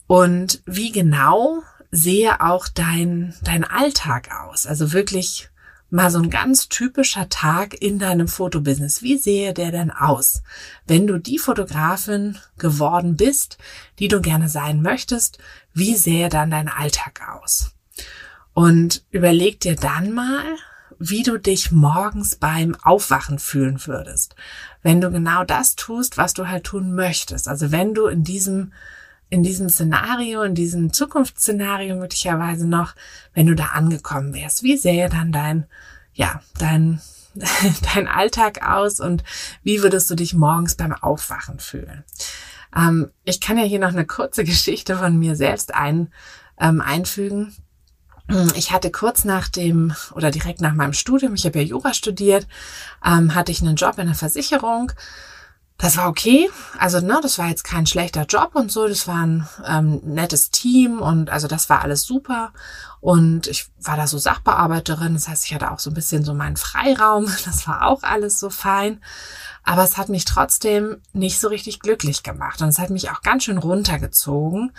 Und 0.06 0.62
wie 0.66 0.90
genau 0.90 1.62
sehe 1.92 2.40
auch 2.40 2.66
dein, 2.68 3.34
dein 3.42 3.64
Alltag 3.64 4.28
aus? 4.32 4.66
Also 4.66 4.92
wirklich 4.92 5.50
mal 5.90 6.10
so 6.10 6.18
ein 6.20 6.30
ganz 6.30 6.68
typischer 6.68 7.28
Tag 7.28 7.74
in 7.80 7.98
deinem 7.98 8.28
Fotobusiness. 8.28 9.02
Wie 9.02 9.18
sehe 9.18 9.52
der 9.52 9.70
denn 9.70 9.90
aus? 9.90 10.42
Wenn 10.86 11.06
du 11.06 11.18
die 11.18 11.38
Fotografin 11.38 12.38
geworden 12.58 13.16
bist, 13.16 13.58
die 13.98 14.08
du 14.08 14.20
gerne 14.20 14.48
sein 14.48 14.82
möchtest, 14.82 15.38
wie 15.74 15.96
sähe 15.96 16.28
dann 16.28 16.50
dein 16.50 16.68
Alltag 16.68 17.20
aus? 17.28 17.72
Und 18.52 19.04
überleg 19.10 19.60
dir 19.60 19.76
dann 19.76 20.12
mal, 20.12 20.44
wie 21.00 21.22
du 21.22 21.38
dich 21.38 21.72
morgens 21.72 22.36
beim 22.36 22.76
Aufwachen 22.82 23.38
fühlen 23.38 23.84
würdest, 23.86 24.36
wenn 24.82 25.00
du 25.00 25.10
genau 25.10 25.44
das 25.44 25.74
tust, 25.74 26.18
was 26.18 26.34
du 26.34 26.46
halt 26.46 26.64
tun 26.64 26.94
möchtest. 26.94 27.48
Also 27.48 27.72
wenn 27.72 27.94
du 27.94 28.06
in 28.06 28.22
diesem 28.22 28.72
in 29.30 29.44
diesem 29.44 29.68
Szenario, 29.68 30.42
in 30.42 30.56
diesem 30.56 30.92
Zukunftsszenario 30.92 31.94
möglicherweise 31.94 32.66
noch, 32.66 32.94
wenn 33.32 33.46
du 33.46 33.54
da 33.54 33.66
angekommen 33.66 34.34
wärst, 34.34 34.64
wie 34.64 34.76
sähe 34.76 35.08
dann 35.08 35.30
dein, 35.30 35.66
ja, 36.12 36.42
dein, 36.58 37.00
dein 37.94 38.08
Alltag 38.08 38.68
aus 38.68 38.98
und 38.98 39.22
wie 39.62 39.82
würdest 39.82 40.10
du 40.10 40.16
dich 40.16 40.34
morgens 40.34 40.74
beim 40.74 40.92
Aufwachen 40.92 41.60
fühlen? 41.60 42.02
Ähm, 42.76 43.12
ich 43.24 43.40
kann 43.40 43.56
ja 43.56 43.64
hier 43.64 43.78
noch 43.78 43.92
eine 43.92 44.04
kurze 44.04 44.42
Geschichte 44.44 44.96
von 44.96 45.16
mir 45.16 45.36
selbst 45.36 45.74
ein, 45.74 46.12
ähm, 46.58 46.80
einfügen. 46.80 47.54
Ich 48.54 48.72
hatte 48.72 48.90
kurz 48.90 49.24
nach 49.24 49.48
dem 49.48 49.94
oder 50.14 50.30
direkt 50.30 50.60
nach 50.60 50.74
meinem 50.74 50.92
Studium, 50.92 51.34
ich 51.34 51.44
habe 51.44 51.58
ja 51.58 51.64
Jura 51.64 51.94
studiert, 51.94 52.46
ähm, 53.04 53.34
hatte 53.34 53.52
ich 53.52 53.60
einen 53.60 53.76
Job 53.76 53.98
in 53.98 54.06
der 54.06 54.14
Versicherung. 54.14 54.92
Das 55.80 55.96
war 55.96 56.08
okay. 56.08 56.50
Also, 56.78 57.00
ne, 57.00 57.20
das 57.22 57.38
war 57.38 57.48
jetzt 57.48 57.64
kein 57.64 57.86
schlechter 57.86 58.26
Job 58.26 58.50
und 58.54 58.70
so. 58.70 58.86
Das 58.86 59.08
war 59.08 59.24
ein 59.24 59.48
ähm, 59.66 60.00
nettes 60.04 60.50
Team 60.50 61.00
und 61.00 61.30
also 61.30 61.48
das 61.48 61.70
war 61.70 61.80
alles 61.80 62.02
super. 62.02 62.52
Und 63.00 63.46
ich 63.46 63.70
war 63.80 63.96
da 63.96 64.06
so 64.06 64.18
Sachbearbeiterin. 64.18 65.14
Das 65.14 65.26
heißt, 65.26 65.46
ich 65.46 65.54
hatte 65.54 65.70
auch 65.70 65.78
so 65.78 65.90
ein 65.90 65.94
bisschen 65.94 66.22
so 66.22 66.34
meinen 66.34 66.58
Freiraum. 66.58 67.24
Das 67.46 67.66
war 67.66 67.86
auch 67.86 68.02
alles 68.02 68.38
so 68.38 68.50
fein. 68.50 69.00
Aber 69.62 69.84
es 69.84 69.96
hat 69.96 70.08
mich 70.08 70.24
trotzdem 70.24 71.02
nicht 71.12 71.38
so 71.38 71.48
richtig 71.48 71.80
glücklich 71.80 72.22
gemacht 72.22 72.62
und 72.62 72.68
es 72.68 72.78
hat 72.78 72.90
mich 72.90 73.10
auch 73.10 73.22
ganz 73.22 73.44
schön 73.44 73.58
runtergezogen. 73.58 74.72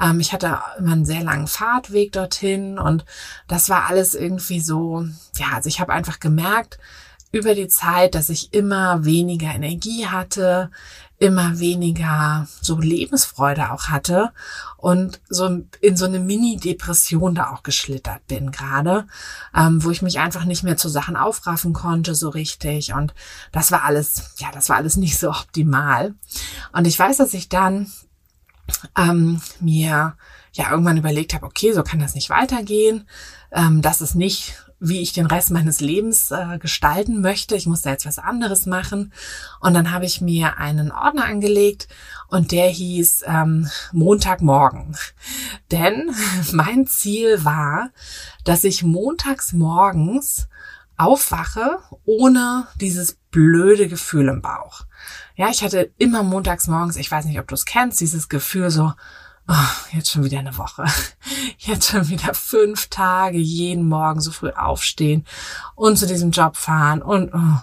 Ähm, 0.00 0.20
ich 0.20 0.32
hatte 0.32 0.58
immer 0.78 0.92
einen 0.92 1.04
sehr 1.04 1.22
langen 1.22 1.46
Fahrtweg 1.46 2.12
dorthin 2.12 2.78
und 2.78 3.04
das 3.48 3.68
war 3.68 3.86
alles 3.88 4.14
irgendwie 4.14 4.60
so, 4.60 5.06
ja, 5.36 5.46
also 5.54 5.68
ich 5.68 5.80
habe 5.80 5.92
einfach 5.92 6.20
gemerkt, 6.20 6.78
über 7.34 7.54
die 7.56 7.68
Zeit, 7.68 8.14
dass 8.14 8.28
ich 8.28 8.54
immer 8.54 9.04
weniger 9.04 9.52
Energie 9.52 10.06
hatte, 10.06 10.70
immer 11.18 11.58
weniger 11.58 12.46
so 12.60 12.78
Lebensfreude 12.78 13.70
auch 13.70 13.84
hatte 13.84 14.32
und 14.76 15.20
so 15.28 15.62
in 15.80 15.96
so 15.96 16.04
eine 16.06 16.18
Mini-Depression 16.18 17.34
da 17.34 17.52
auch 17.52 17.62
geschlittert 17.62 18.26
bin 18.26 18.50
gerade, 18.50 19.06
ähm, 19.54 19.82
wo 19.84 19.90
ich 19.90 20.02
mich 20.02 20.18
einfach 20.18 20.44
nicht 20.44 20.64
mehr 20.64 20.76
zu 20.76 20.88
Sachen 20.88 21.16
aufraffen 21.16 21.72
konnte 21.72 22.14
so 22.14 22.28
richtig 22.28 22.92
und 22.92 23.14
das 23.52 23.70
war 23.70 23.84
alles, 23.84 24.34
ja, 24.38 24.50
das 24.52 24.68
war 24.68 24.76
alles 24.76 24.96
nicht 24.96 25.18
so 25.18 25.30
optimal. 25.30 26.14
Und 26.72 26.86
ich 26.86 26.98
weiß, 26.98 27.16
dass 27.18 27.32
ich 27.34 27.48
dann 27.48 27.90
ähm, 28.98 29.40
mir 29.60 30.16
ja 30.52 30.70
irgendwann 30.70 30.96
überlegt 30.96 31.34
habe, 31.34 31.46
okay, 31.46 31.72
so 31.72 31.82
kann 31.82 32.00
das 32.00 32.14
nicht 32.14 32.30
weitergehen. 32.30 33.08
Ähm, 33.52 33.82
das 33.82 34.00
ist 34.00 34.14
nicht 34.14 34.54
wie 34.86 35.00
ich 35.00 35.12
den 35.12 35.26
Rest 35.26 35.50
meines 35.50 35.80
Lebens 35.80 36.30
äh, 36.30 36.58
gestalten 36.58 37.20
möchte. 37.20 37.56
Ich 37.56 37.66
muss 37.66 37.82
da 37.82 37.90
jetzt 37.90 38.06
was 38.06 38.18
anderes 38.18 38.66
machen. 38.66 39.12
Und 39.60 39.74
dann 39.74 39.90
habe 39.90 40.04
ich 40.04 40.20
mir 40.20 40.58
einen 40.58 40.92
Ordner 40.92 41.24
angelegt 41.24 41.88
und 42.28 42.52
der 42.52 42.68
hieß 42.68 43.24
ähm, 43.26 43.68
Montagmorgen. 43.92 44.96
Denn 45.72 46.14
mein 46.52 46.86
Ziel 46.86 47.44
war, 47.44 47.90
dass 48.44 48.64
ich 48.64 48.82
montags 48.82 49.52
morgens 49.52 50.48
aufwache 50.96 51.78
ohne 52.04 52.68
dieses 52.80 53.16
blöde 53.30 53.88
Gefühl 53.88 54.28
im 54.28 54.42
Bauch. 54.42 54.82
Ja, 55.34 55.48
ich 55.48 55.64
hatte 55.64 55.90
immer 55.98 56.22
montags 56.22 56.68
morgens, 56.68 56.96
ich 56.96 57.10
weiß 57.10 57.24
nicht, 57.24 57.40
ob 57.40 57.48
du 57.48 57.54
es 57.54 57.64
kennst, 57.64 58.00
dieses 58.00 58.28
Gefühl 58.28 58.70
so, 58.70 58.92
Oh, 59.46 59.54
jetzt 59.92 60.10
schon 60.10 60.24
wieder 60.24 60.38
eine 60.38 60.56
Woche. 60.56 60.86
Jetzt 61.58 61.90
schon 61.90 62.08
wieder 62.08 62.32
fünf 62.32 62.88
Tage 62.88 63.36
jeden 63.38 63.88
Morgen 63.88 64.20
so 64.20 64.32
früh 64.32 64.50
aufstehen 64.50 65.26
und 65.74 65.98
zu 65.98 66.06
diesem 66.06 66.30
Job 66.30 66.56
fahren 66.56 67.00
und 67.00 67.32
oh. 67.32 67.60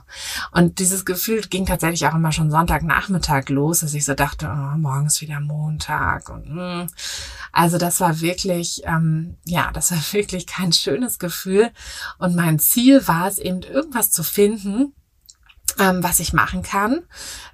und 0.52 0.80
dieses 0.80 1.06
Gefühl 1.06 1.42
ging 1.42 1.66
tatsächlich 1.66 2.08
auch 2.08 2.16
immer 2.16 2.32
schon 2.32 2.52
Sonntagnachmittag 2.52 3.50
los, 3.50 3.80
dass 3.80 3.94
ich 3.94 4.06
so 4.06 4.14
dachte, 4.14 4.48
oh, 4.48 4.78
morgen 4.78 5.08
ist 5.08 5.22
wieder 5.22 5.40
Montag 5.40 6.30
und 6.30 6.50
mm. 6.56 6.88
also 7.52 7.78
das 7.78 8.00
war 8.00 8.22
wirklich 8.22 8.82
ähm, 8.86 9.38
ja, 9.46 9.72
das 9.72 9.92
war 9.92 10.00
wirklich 10.14 10.48
kein 10.48 10.74
schönes 10.74 11.20
Gefühl 11.20 11.72
und 12.18 12.36
mein 12.36 12.60
Ziel 12.60 13.08
war 13.08 13.28
es 13.28 13.38
eben 13.38 13.62
irgendwas 13.62 14.12
zu 14.12 14.24
finden, 14.24 14.94
ähm, 15.80 16.04
was 16.04 16.20
ich 16.20 16.34
machen 16.34 16.64
kann, 16.64 17.02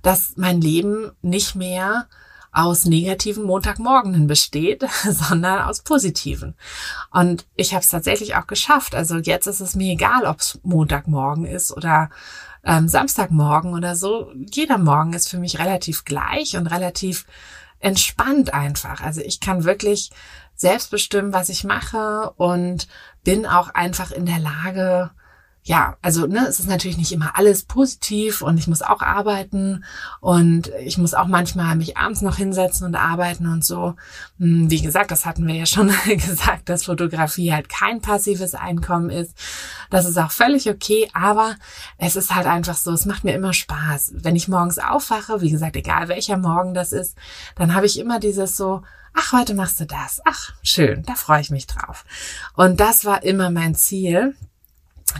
dass 0.02 0.34
mein 0.36 0.62
Leben 0.62 1.12
nicht 1.22 1.56
mehr 1.56 2.08
aus 2.52 2.86
negativen 2.86 3.44
Montagmorgenen 3.44 4.28
besteht, 4.28 4.84
sondern 5.04 5.62
aus 5.62 5.82
positiven. 5.82 6.56
Und 7.12 7.46
ich 7.56 7.74
habe 7.74 7.84
es 7.84 7.90
tatsächlich 7.90 8.36
auch 8.36 8.48
geschafft. 8.48 8.96
Also 8.96 9.18
jetzt 9.18 9.48
ist 9.48 9.60
es 9.60 9.76
mir 9.76 9.94
egal, 9.94 10.26
ob 10.26 10.40
es 10.40 10.60
Montagmorgen 10.64 11.46
ist 11.46 11.72
oder 11.72 12.10
ähm, 12.64 12.88
Samstagmorgen 12.88 13.74
oder 13.74 13.96
so. 13.96 14.32
Jeder 14.52 14.78
Morgen 14.78 15.14
ist 15.14 15.30
für 15.30 15.40
mich 15.40 15.60
relativ 15.60 16.06
gleich 16.06 16.58
und 16.58 16.68
relativ 16.68 17.26
entspannt 17.80 18.54
einfach. 18.54 19.02
Also 19.02 19.22
ich 19.22 19.40
kann 19.40 19.64
wirklich 19.64 20.12
selbst 20.56 20.90
bestimmen, 20.90 21.34
was 21.34 21.50
ich 21.50 21.64
mache 21.64 22.32
und 22.32 22.88
bin 23.24 23.46
auch 23.46 23.70
einfach 23.70 24.12
in 24.12 24.26
der 24.26 24.40
Lage, 24.40 25.12
ja, 25.68 25.98
also 26.02 26.28
ne, 26.28 26.48
es 26.48 26.62
ist 26.62 26.70
natürlich 26.70 26.98
nicht 26.98 27.12
immer 27.12 27.38
alles 27.38 27.64
positiv 27.64 28.42
und 28.42 28.58
ich 28.58 28.68
muss 28.68 28.82
auch 28.82 29.02
arbeiten 29.02 29.84
und 30.22 30.72
ich 30.80 30.98
muss 30.98 31.14
auch 31.14 31.28
manchmal 31.28 31.76
mich 31.76 31.98
abends 31.98 32.22
noch 32.22 32.38
hinsetzen 32.38 32.88
und 32.88 32.96
arbeiten 32.96 33.48
und 33.48 33.66
so. 33.66 33.96
Hm, 34.40 34.72
wie 34.72 34.82
gesagt, 34.82 35.12
das 35.12 35.26
hatten 35.26 35.46
wir 35.46 35.56
ja 35.56 35.66
schon 35.66 35.92
gesagt, 36.06 36.70
dass 36.70 36.86
Fotografie 36.86 37.52
halt 37.52 37.68
kein 37.68 38.00
passives 38.00 38.56
Einkommen 38.56 39.10
ist. 39.10 39.34
Das 39.90 40.06
ist 40.06 40.18
auch 40.18 40.32
völlig 40.32 40.70
okay, 40.70 41.10
aber 41.14 41.58
es 41.98 42.16
ist 42.16 42.34
halt 42.34 42.48
einfach 42.48 42.78
so, 42.78 42.94
es 42.94 43.06
macht 43.06 43.26
mir 43.26 43.36
immer 43.36 43.52
Spaß. 43.52 44.14
Wenn 44.16 44.38
ich 44.38 44.48
morgens 44.48 44.80
aufwache, 44.80 45.42
wie 45.42 45.52
gesagt, 45.52 45.76
egal 45.76 46.08
welcher 46.08 46.38
Morgen 46.38 46.76
das 46.76 46.94
ist, 46.94 47.18
dann 47.56 47.76
habe 47.76 47.88
ich 47.88 48.00
immer 48.00 48.22
dieses 48.22 48.56
so, 48.56 48.84
ach, 49.14 49.34
heute 49.34 49.54
machst 49.54 49.82
du 49.82 49.86
das. 49.86 50.22
Ach, 50.24 50.54
schön, 50.64 51.04
da 51.04 51.16
freue 51.16 51.42
ich 51.42 51.50
mich 51.50 51.68
drauf. 51.68 52.06
Und 52.54 52.80
das 52.80 53.04
war 53.04 53.24
immer 53.24 53.50
mein 53.50 53.76
Ziel, 53.76 54.34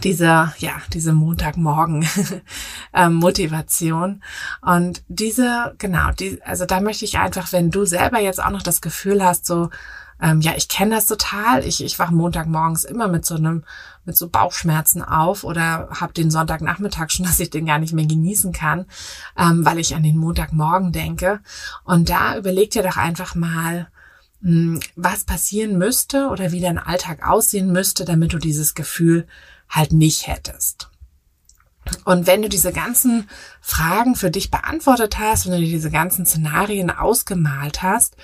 diese, 0.04 0.54
ja, 0.58 0.82
diese 0.94 1.14
Montagmorgen 1.14 2.08
ähm, 2.94 3.16
Motivation. 3.16 4.22
Und 4.62 5.04
diese, 5.08 5.76
genau, 5.78 6.12
die, 6.12 6.42
also 6.44 6.66
da 6.66 6.82
möchte 6.82 7.06
ich 7.06 7.18
einfach, 7.18 7.52
wenn 7.52 7.72
du 7.72 7.86
selber 7.86 8.20
jetzt 8.20 8.44
auch 8.44 8.52
noch 8.52 8.62
das 8.62 8.82
Gefühl 8.82 9.24
hast, 9.24 9.46
so, 9.46 9.70
ähm, 10.22 10.42
ja, 10.42 10.54
ich 10.56 10.68
kenne 10.68 10.96
das 10.96 11.06
total. 11.06 11.64
Ich, 11.66 11.84
ich 11.84 12.00
wache 12.00 12.14
Montagmorgens 12.14 12.84
immer 12.84 13.08
mit 13.08 13.26
so 13.26 13.36
einem, 13.36 13.64
mit 14.06 14.18
so 14.18 14.30
Bauchschmerzen 14.30 15.04
auf 15.04 15.44
oder 15.44 15.90
habe 15.92 16.14
den 16.14 16.32
Sonntagnachmittag 16.32 17.10
schon, 17.10 17.26
dass 17.28 17.40
ich 17.40 17.50
den 17.50 17.66
gar 17.66 17.80
nicht 17.80 17.94
mehr 17.94 18.06
genießen 18.06 18.52
kann, 18.52 18.86
ähm, 19.38 19.66
weil 19.66 19.80
ich 19.80 19.96
an 19.96 20.04
den 20.04 20.18
Montagmorgen 20.18 20.92
denke. 20.92 21.40
Und 21.84 22.10
da 22.10 22.38
überleg 22.38 22.72
dir 22.72 22.84
doch 22.84 22.98
einfach 22.98 23.36
mal, 23.36 23.88
mh, 24.42 24.52
hm, 24.52 24.80
was 24.96 25.24
passieren 25.24 25.78
müsste 25.78 26.28
oder 26.28 26.52
wie 26.52 26.62
dein 26.62 26.80
Alltag 26.80 27.28
aussehen 27.28 27.72
müsste, 27.72 28.06
damit 28.06 28.34
du 28.34 28.38
dieses 28.38 28.76
Gefühl 28.76 29.28
halt 29.70 29.94
nicht 29.94 30.28
hättest. 30.28 30.90
Und 32.06 32.28
wenn 32.28 32.42
du 32.42 32.50
diese 32.50 32.74
ganzen 32.74 33.30
Fragen 33.62 34.16
für 34.16 34.32
dich 34.32 34.52
beantwortet 34.52 35.20
hast, 35.20 35.46
wenn 35.46 35.54
du 35.54 35.60
dir 35.60 35.72
diese 35.72 35.92
ganzen 35.92 36.26
Szenarien 36.26 36.90
ausgemalt 36.90 37.82
hast, 37.82 38.16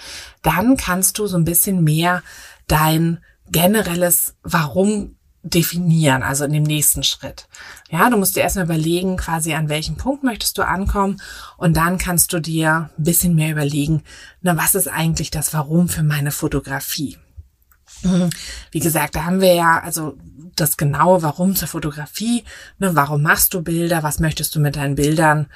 dann 0.41 0.77
kannst 0.77 1.17
du 1.17 1.27
so 1.27 1.37
ein 1.37 1.45
bisschen 1.45 1.83
mehr 1.83 2.23
dein 2.67 3.19
generelles 3.49 4.35
Warum 4.43 5.15
definieren, 5.43 6.23
also 6.23 6.45
in 6.45 6.53
dem 6.53 6.63
nächsten 6.63 7.03
Schritt. 7.03 7.47
Ja, 7.89 8.09
du 8.09 8.15
musst 8.15 8.37
dir 8.37 8.41
erstmal 8.41 8.65
überlegen, 8.65 9.17
quasi 9.17 9.53
an 9.53 9.67
welchem 9.67 9.97
Punkt 9.97 10.23
möchtest 10.23 10.57
du 10.57 10.65
ankommen 10.65 11.21
und 11.57 11.75
dann 11.75 11.97
kannst 11.97 12.31
du 12.31 12.39
dir 12.39 12.89
ein 12.97 13.03
bisschen 13.03 13.35
mehr 13.35 13.51
überlegen, 13.51 14.03
na, 14.41 14.55
was 14.55 14.73
ist 14.73 14.87
eigentlich 14.87 15.31
das 15.31 15.53
Warum 15.53 15.89
für 15.89 16.03
meine 16.03 16.31
Fotografie? 16.31 17.17
Mhm. 18.03 18.29
Wie 18.71 18.79
gesagt, 18.79 19.15
da 19.15 19.25
haben 19.25 19.41
wir 19.41 19.53
ja 19.53 19.79
also 19.79 20.17
das 20.55 20.77
genaue 20.77 21.21
Warum 21.21 21.55
zur 21.55 21.67
Fotografie. 21.67 22.43
Ne, 22.77 22.95
warum 22.95 23.21
machst 23.21 23.53
du 23.53 23.61
Bilder? 23.61 24.03
Was 24.03 24.19
möchtest 24.19 24.55
du 24.55 24.59
mit 24.59 24.75
deinen 24.75 24.95
Bildern 24.95 25.47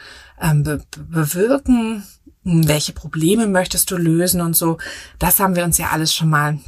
ähm, 0.41 0.63
be 0.63 0.81
bewirken? 0.97 2.03
Welche 2.43 2.93
Probleme 2.93 3.47
möchtest 3.47 3.91
du 3.91 3.97
lösen 3.97 4.41
und 4.41 4.55
so? 4.55 4.77
Das 5.19 5.39
haben 5.39 5.55
wir 5.55 5.65
uns 5.65 5.77
ja 5.77 5.89
alles 5.89 6.15
schon 6.15 6.29
mal 6.29 6.59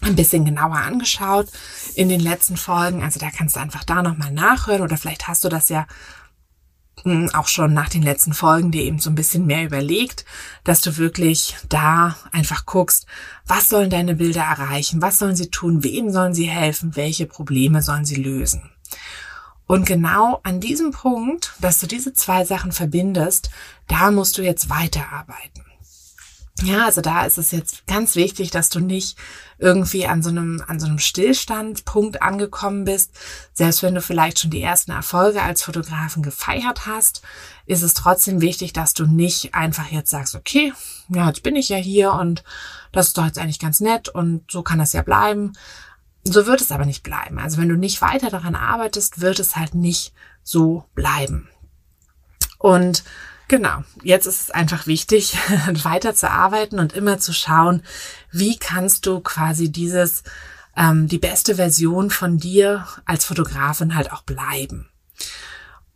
ein 0.00 0.16
bisschen 0.16 0.44
genauer 0.44 0.76
angeschaut 0.76 1.48
in 1.94 2.08
den 2.08 2.20
letzten 2.20 2.56
Folgen. 2.56 3.02
Also 3.02 3.20
da 3.20 3.30
kannst 3.30 3.56
du 3.56 3.60
einfach 3.60 3.84
da 3.84 4.02
nochmal 4.02 4.32
nachhören 4.32 4.82
oder 4.82 4.96
vielleicht 4.96 5.28
hast 5.28 5.44
du 5.44 5.48
das 5.48 5.68
ja 5.68 5.80
hm, 5.80 5.86
auch 7.32 7.48
schon 7.48 7.74
nach 7.74 7.88
den 7.88 8.02
letzten 8.02 8.32
Folgen 8.32 8.70
dir 8.70 8.82
eben 8.82 8.98
so 8.98 9.10
ein 9.10 9.14
bisschen 9.14 9.46
mehr 9.46 9.64
überlegt, 9.64 10.24
dass 10.62 10.80
du 10.82 10.98
wirklich 10.98 11.56
da 11.68 12.16
einfach 12.30 12.64
guckst, 12.66 13.06
was 13.46 13.68
sollen 13.68 13.90
deine 13.90 14.14
Bilder 14.14 14.42
erreichen, 14.42 15.02
was 15.02 15.18
sollen 15.18 15.34
sie 15.34 15.50
tun, 15.50 15.82
wem 15.82 16.10
sollen 16.10 16.34
sie 16.34 16.48
helfen, 16.48 16.94
welche 16.94 17.26
Probleme 17.26 17.82
sollen 17.82 18.04
sie 18.04 18.22
lösen. 18.22 18.70
Und 19.66 19.86
genau 19.86 20.40
an 20.42 20.60
diesem 20.60 20.90
Punkt, 20.90 21.54
dass 21.60 21.78
du 21.78 21.86
diese 21.86 22.12
zwei 22.12 22.44
Sachen 22.44 22.72
verbindest, 22.72 23.50
da 23.88 24.10
musst 24.10 24.36
du 24.38 24.42
jetzt 24.42 24.68
weiterarbeiten. 24.68 25.64
Ja, 26.62 26.84
also 26.84 27.00
da 27.00 27.24
ist 27.26 27.38
es 27.38 27.50
jetzt 27.50 27.88
ganz 27.88 28.14
wichtig, 28.14 28.52
dass 28.52 28.68
du 28.68 28.78
nicht 28.78 29.18
irgendwie 29.58 30.06
an 30.06 30.22
so 30.22 30.30
einem, 30.30 30.62
an 30.66 30.78
so 30.78 30.86
einem 30.86 31.00
Stillstandpunkt 31.00 32.22
angekommen 32.22 32.84
bist. 32.84 33.10
Selbst 33.52 33.82
wenn 33.82 33.96
du 33.96 34.00
vielleicht 34.00 34.38
schon 34.38 34.52
die 34.52 34.62
ersten 34.62 34.92
Erfolge 34.92 35.42
als 35.42 35.64
Fotografen 35.64 36.22
gefeiert 36.22 36.86
hast, 36.86 37.22
ist 37.66 37.82
es 37.82 37.94
trotzdem 37.94 38.40
wichtig, 38.40 38.72
dass 38.72 38.94
du 38.94 39.06
nicht 39.06 39.54
einfach 39.54 39.90
jetzt 39.90 40.10
sagst, 40.10 40.36
okay, 40.36 40.72
ja, 41.08 41.26
jetzt 41.26 41.42
bin 41.42 41.56
ich 41.56 41.68
ja 41.68 41.78
hier 41.78 42.12
und 42.12 42.44
das 42.92 43.08
ist 43.08 43.18
doch 43.18 43.26
jetzt 43.26 43.38
eigentlich 43.38 43.58
ganz 43.58 43.80
nett 43.80 44.08
und 44.08 44.48
so 44.48 44.62
kann 44.62 44.78
das 44.78 44.92
ja 44.92 45.02
bleiben. 45.02 45.54
So 46.22 46.46
wird 46.46 46.60
es 46.60 46.70
aber 46.70 46.84
nicht 46.84 47.02
bleiben. 47.02 47.40
Also 47.40 47.58
wenn 47.58 47.68
du 47.68 47.76
nicht 47.76 48.00
weiter 48.02 48.30
daran 48.30 48.54
arbeitest, 48.54 49.20
wird 49.20 49.40
es 49.40 49.56
halt 49.56 49.74
nicht 49.74 50.12
so 50.44 50.84
bleiben. 50.94 51.48
Und 52.58 53.02
Genau, 53.52 53.84
jetzt 54.02 54.24
ist 54.24 54.40
es 54.40 54.50
einfach 54.50 54.86
wichtig, 54.86 55.36
weiter 55.84 56.14
zu 56.14 56.30
arbeiten 56.30 56.78
und 56.78 56.94
immer 56.94 57.18
zu 57.18 57.34
schauen, 57.34 57.82
wie 58.30 58.56
kannst 58.56 59.04
du 59.04 59.20
quasi 59.20 59.70
dieses, 59.70 60.22
ähm, 60.74 61.06
die 61.06 61.18
beste 61.18 61.56
Version 61.56 62.08
von 62.08 62.38
dir 62.38 62.86
als 63.04 63.26
Fotografin 63.26 63.94
halt 63.94 64.10
auch 64.10 64.22
bleiben. 64.22 64.88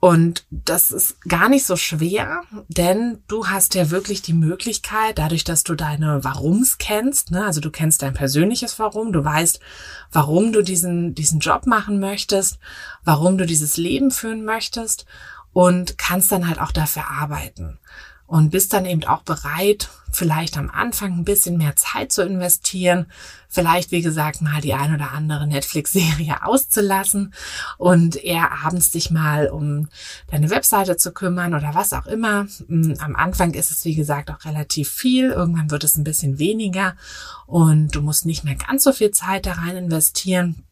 Und 0.00 0.44
das 0.50 0.90
ist 0.90 1.18
gar 1.22 1.48
nicht 1.48 1.64
so 1.64 1.76
schwer, 1.76 2.42
denn 2.68 3.22
du 3.26 3.46
hast 3.46 3.74
ja 3.74 3.90
wirklich 3.90 4.20
die 4.20 4.34
Möglichkeit, 4.34 5.16
dadurch, 5.16 5.42
dass 5.42 5.64
du 5.64 5.74
deine 5.74 6.22
Warums 6.24 6.76
kennst, 6.76 7.30
ne, 7.30 7.46
also 7.46 7.62
du 7.62 7.70
kennst 7.70 8.02
dein 8.02 8.12
persönliches 8.12 8.78
Warum, 8.78 9.14
du 9.14 9.24
weißt, 9.24 9.60
warum 10.12 10.52
du 10.52 10.60
diesen, 10.60 11.14
diesen 11.14 11.40
Job 11.40 11.66
machen 11.66 12.00
möchtest, 12.00 12.58
warum 13.02 13.38
du 13.38 13.46
dieses 13.46 13.78
Leben 13.78 14.10
führen 14.10 14.44
möchtest 14.44 15.06
und 15.56 15.96
kannst 15.96 16.30
dann 16.32 16.46
halt 16.46 16.60
auch 16.60 16.70
dafür 16.70 17.08
arbeiten 17.10 17.78
und 18.26 18.50
bist 18.50 18.74
dann 18.74 18.84
eben 18.84 19.04
auch 19.04 19.22
bereit, 19.22 19.88
vielleicht 20.12 20.58
am 20.58 20.68
Anfang 20.68 21.14
ein 21.14 21.24
bisschen 21.24 21.56
mehr 21.56 21.76
Zeit 21.76 22.12
zu 22.12 22.20
investieren, 22.20 23.06
vielleicht, 23.48 23.90
wie 23.90 24.02
gesagt, 24.02 24.42
mal 24.42 24.60
die 24.60 24.74
ein 24.74 24.94
oder 24.94 25.12
andere 25.12 25.46
Netflix-Serie 25.46 26.42
auszulassen 26.42 27.32
und 27.78 28.22
eher 28.22 28.52
abends 28.66 28.90
dich 28.90 29.10
mal 29.10 29.48
um 29.48 29.88
deine 30.30 30.50
Webseite 30.50 30.98
zu 30.98 31.12
kümmern 31.12 31.54
oder 31.54 31.74
was 31.74 31.94
auch 31.94 32.06
immer. 32.06 32.46
Hm, 32.68 32.98
am 32.98 33.16
Anfang 33.16 33.54
ist 33.54 33.70
es, 33.70 33.86
wie 33.86 33.94
gesagt, 33.94 34.30
auch 34.30 34.44
relativ 34.44 34.90
viel. 34.90 35.30
Irgendwann 35.30 35.70
wird 35.70 35.84
es 35.84 35.96
ein 35.96 36.04
bisschen 36.04 36.38
weniger 36.38 36.96
und 37.46 37.94
du 37.94 38.02
musst 38.02 38.26
nicht 38.26 38.44
mehr 38.44 38.56
ganz 38.56 38.84
so 38.84 38.92
viel 38.92 39.10
Zeit 39.10 39.46
da 39.46 39.52
rein 39.52 39.78
investieren. 39.78 40.65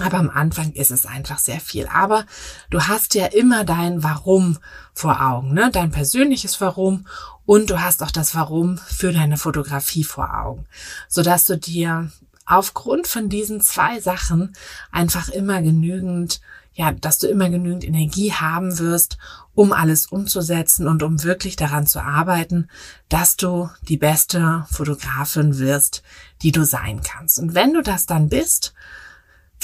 Aber 0.00 0.18
am 0.18 0.30
Anfang 0.30 0.72
ist 0.72 0.90
es 0.90 1.06
einfach 1.06 1.38
sehr 1.38 1.60
viel. 1.60 1.86
Aber 1.86 2.26
du 2.70 2.82
hast 2.82 3.14
ja 3.14 3.26
immer 3.26 3.64
dein 3.64 4.02
Warum 4.02 4.58
vor 4.92 5.20
Augen, 5.20 5.54
ne? 5.54 5.70
Dein 5.72 5.92
persönliches 5.92 6.60
Warum 6.60 7.06
und 7.46 7.70
du 7.70 7.80
hast 7.80 8.02
auch 8.02 8.10
das 8.10 8.34
Warum 8.34 8.78
für 8.78 9.12
deine 9.12 9.36
Fotografie 9.36 10.04
vor 10.04 10.34
Augen, 10.34 10.66
sodass 11.08 11.44
du 11.44 11.56
dir 11.56 12.10
aufgrund 12.46 13.06
von 13.06 13.28
diesen 13.28 13.60
zwei 13.60 14.00
Sachen 14.00 14.54
einfach 14.90 15.28
immer 15.28 15.62
genügend, 15.62 16.40
ja, 16.74 16.90
dass 16.92 17.18
du 17.18 17.28
immer 17.28 17.48
genügend 17.48 17.84
Energie 17.84 18.32
haben 18.32 18.78
wirst, 18.78 19.16
um 19.54 19.72
alles 19.72 20.06
umzusetzen 20.06 20.88
und 20.88 21.02
um 21.02 21.22
wirklich 21.22 21.54
daran 21.54 21.86
zu 21.86 22.02
arbeiten, 22.02 22.68
dass 23.08 23.36
du 23.36 23.70
die 23.82 23.96
beste 23.96 24.66
Fotografin 24.70 25.58
wirst, 25.58 26.02
die 26.42 26.50
du 26.50 26.64
sein 26.64 27.00
kannst. 27.02 27.38
Und 27.38 27.54
wenn 27.54 27.72
du 27.72 27.82
das 27.82 28.06
dann 28.06 28.28
bist, 28.28 28.74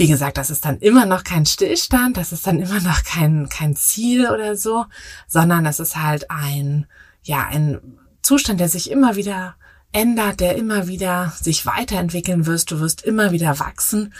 wie 0.01 0.09
gesagt, 0.09 0.39
das 0.39 0.49
ist 0.49 0.65
dann 0.65 0.79
immer 0.79 1.05
noch 1.05 1.25
kein 1.25 1.45
Stillstand, 1.45 2.17
das 2.17 2.33
ist 2.33 2.47
dann 2.47 2.59
immer 2.59 2.81
noch 2.81 3.05
kein, 3.05 3.51
kein 3.51 3.77
Ziel 3.77 4.31
oder 4.31 4.57
so, 4.57 4.87
sondern 5.29 5.63
das 5.63 5.79
ist 5.79 5.97
halt 5.97 6.31
ein, 6.31 6.87
ja, 7.23 7.47
ein 7.47 7.99
Zustand, 8.23 8.61
der 8.61 8.71
sich 8.71 8.91
immer 8.91 9.17
wieder 9.17 9.57
ändert, 9.93 10.41
der 10.41 10.57
immer 10.57 10.89
wieder 10.89 11.35
sich 11.39 11.67
weiterentwickeln 11.67 12.47
wirst. 12.47 12.71
Du 12.71 12.81
wirst 12.81 13.03
immer 13.03 13.31
wieder 13.31 13.59
wachsen, 13.59 14.15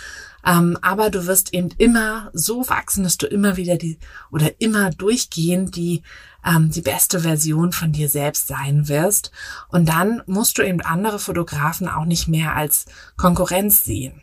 ähm, 0.45 0.77
aber 0.83 1.09
du 1.09 1.27
wirst 1.27 1.55
eben 1.55 1.71
immer 1.79 2.31
so 2.35 2.69
wachsen, 2.69 3.03
dass 3.03 3.16
du 3.16 3.27
immer 3.27 3.57
wieder 3.57 3.77
die 3.77 3.99
oder 4.31 4.61
immer 4.61 4.90
durchgehend 4.90 5.77
die 5.77 6.03
ähm, 6.45 6.71
die 6.71 6.83
beste 6.83 7.21
Version 7.21 7.73
von 7.73 7.93
dir 7.93 8.11
selbst 8.11 8.49
sein 8.49 8.88
wirst. 8.88 9.31
Und 9.69 9.88
dann 9.88 10.23
musst 10.27 10.59
du 10.59 10.62
eben 10.62 10.83
andere 10.83 11.19
Fotografen 11.19 11.88
auch 11.88 12.05
nicht 12.05 12.29
mehr 12.29 12.55
als 12.55 12.85
Konkurrenz 13.16 13.83
sehen 13.83 14.21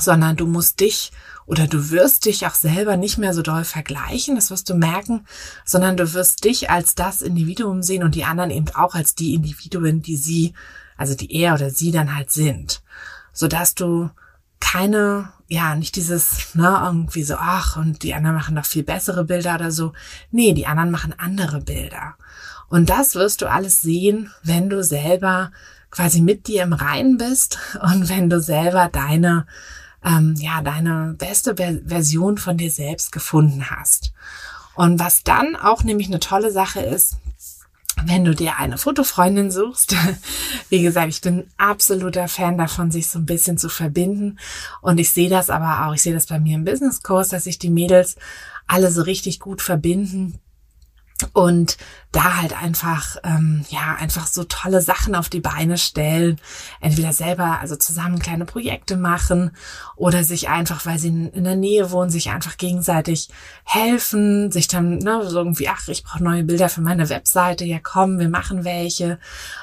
sondern 0.00 0.36
du 0.36 0.46
musst 0.46 0.80
dich 0.80 1.12
oder 1.46 1.66
du 1.66 1.90
wirst 1.90 2.26
dich 2.26 2.46
auch 2.46 2.54
selber 2.54 2.96
nicht 2.96 3.18
mehr 3.18 3.34
so 3.34 3.42
doll 3.42 3.64
vergleichen, 3.64 4.36
das 4.36 4.50
wirst 4.50 4.70
du 4.70 4.74
merken, 4.74 5.26
sondern 5.64 5.96
du 5.96 6.12
wirst 6.12 6.44
dich 6.44 6.70
als 6.70 6.94
das 6.94 7.22
Individuum 7.22 7.82
sehen 7.82 8.04
und 8.04 8.14
die 8.14 8.24
anderen 8.24 8.50
eben 8.50 8.68
auch 8.74 8.94
als 8.94 9.14
die 9.14 9.34
Individuen, 9.34 10.02
die 10.02 10.16
sie, 10.16 10.54
also 10.96 11.14
die 11.14 11.34
er 11.34 11.54
oder 11.54 11.70
sie 11.70 11.90
dann 11.90 12.14
halt 12.14 12.30
sind, 12.30 12.82
sodass 13.32 13.74
du 13.74 14.10
keine, 14.60 15.32
ja, 15.48 15.74
nicht 15.74 15.96
dieses, 15.96 16.54
ne, 16.54 16.80
irgendwie 16.84 17.24
so, 17.24 17.34
ach, 17.36 17.76
und 17.76 18.02
die 18.02 18.14
anderen 18.14 18.36
machen 18.36 18.54
noch 18.54 18.66
viel 18.66 18.84
bessere 18.84 19.24
Bilder 19.24 19.56
oder 19.56 19.72
so. 19.72 19.92
Nee, 20.30 20.52
die 20.52 20.66
anderen 20.66 20.90
machen 20.92 21.14
andere 21.18 21.60
Bilder. 21.60 22.14
Und 22.68 22.90
das 22.90 23.16
wirst 23.16 23.42
du 23.42 23.50
alles 23.50 23.82
sehen, 23.82 24.30
wenn 24.44 24.70
du 24.70 24.84
selber 24.84 25.50
quasi 25.90 26.20
mit 26.20 26.46
dir 26.46 26.62
im 26.62 26.72
Reinen 26.72 27.16
bist 27.16 27.58
und 27.82 28.08
wenn 28.08 28.30
du 28.30 28.40
selber 28.40 28.88
deine, 28.92 29.46
ähm, 30.04 30.34
ja, 30.38 30.62
deine 30.62 31.14
beste 31.18 31.54
Version 31.56 32.38
von 32.38 32.56
dir 32.56 32.70
selbst 32.70 33.12
gefunden 33.12 33.70
hast. 33.70 34.12
Und 34.74 34.98
was 34.98 35.22
dann 35.24 35.56
auch 35.56 35.82
nämlich 35.82 36.08
eine 36.08 36.20
tolle 36.20 36.50
Sache 36.52 36.80
ist, 36.80 37.16
wenn 38.04 38.24
du 38.24 38.34
dir 38.34 38.56
eine 38.56 38.78
Fotofreundin 38.78 39.50
suchst. 39.50 39.94
Wie 40.70 40.80
gesagt, 40.80 41.08
ich 41.08 41.20
bin 41.20 41.48
absoluter 41.58 42.28
Fan 42.28 42.56
davon, 42.56 42.90
sich 42.90 43.08
so 43.08 43.18
ein 43.18 43.26
bisschen 43.26 43.58
zu 43.58 43.68
verbinden. 43.68 44.38
Und 44.80 44.98
ich 44.98 45.10
sehe 45.10 45.28
das 45.28 45.50
aber 45.50 45.86
auch, 45.86 45.94
ich 45.94 46.02
sehe 46.02 46.14
das 46.14 46.26
bei 46.26 46.38
mir 46.38 46.54
im 46.54 46.64
Businesskurs, 46.64 47.28
dass 47.28 47.44
sich 47.44 47.58
die 47.58 47.68
Mädels 47.68 48.16
alle 48.66 48.90
so 48.90 49.02
richtig 49.02 49.40
gut 49.40 49.60
verbinden 49.60 50.38
und 51.32 51.76
da 52.12 52.38
halt 52.38 52.60
einfach 52.60 53.16
ähm, 53.22 53.64
ja 53.68 53.94
einfach 53.98 54.26
so 54.26 54.42
tolle 54.44 54.82
Sachen 54.82 55.14
auf 55.14 55.28
die 55.28 55.40
Beine 55.40 55.78
stellen, 55.78 56.40
entweder 56.80 57.12
selber 57.12 57.60
also 57.60 57.76
zusammen 57.76 58.18
kleine 58.18 58.46
Projekte 58.46 58.96
machen 58.96 59.52
oder 59.94 60.24
sich 60.24 60.48
einfach, 60.48 60.86
weil 60.86 60.98
sie 60.98 61.08
in, 61.08 61.44
der 61.44 61.54
Nähe 61.54 61.92
wohnen, 61.92 62.10
sich 62.10 62.30
einfach 62.30 62.56
gegenseitig 62.56 63.28
helfen, 63.64 64.50
sich 64.50 64.66
dann 64.66 64.98
ne, 64.98 65.28
so 65.28 65.38
irgendwie 65.38 65.68
ach 65.68 65.86
ich 65.88 66.02
brauche 66.02 66.24
neue 66.24 66.42
Bilder 66.42 66.68
für 66.68 66.80
meine 66.80 67.08
Webseite, 67.08 67.64
ja 67.64 67.78
komm 67.80 68.18
wir 68.18 68.28
machen 68.28 68.64
welche 68.64 69.18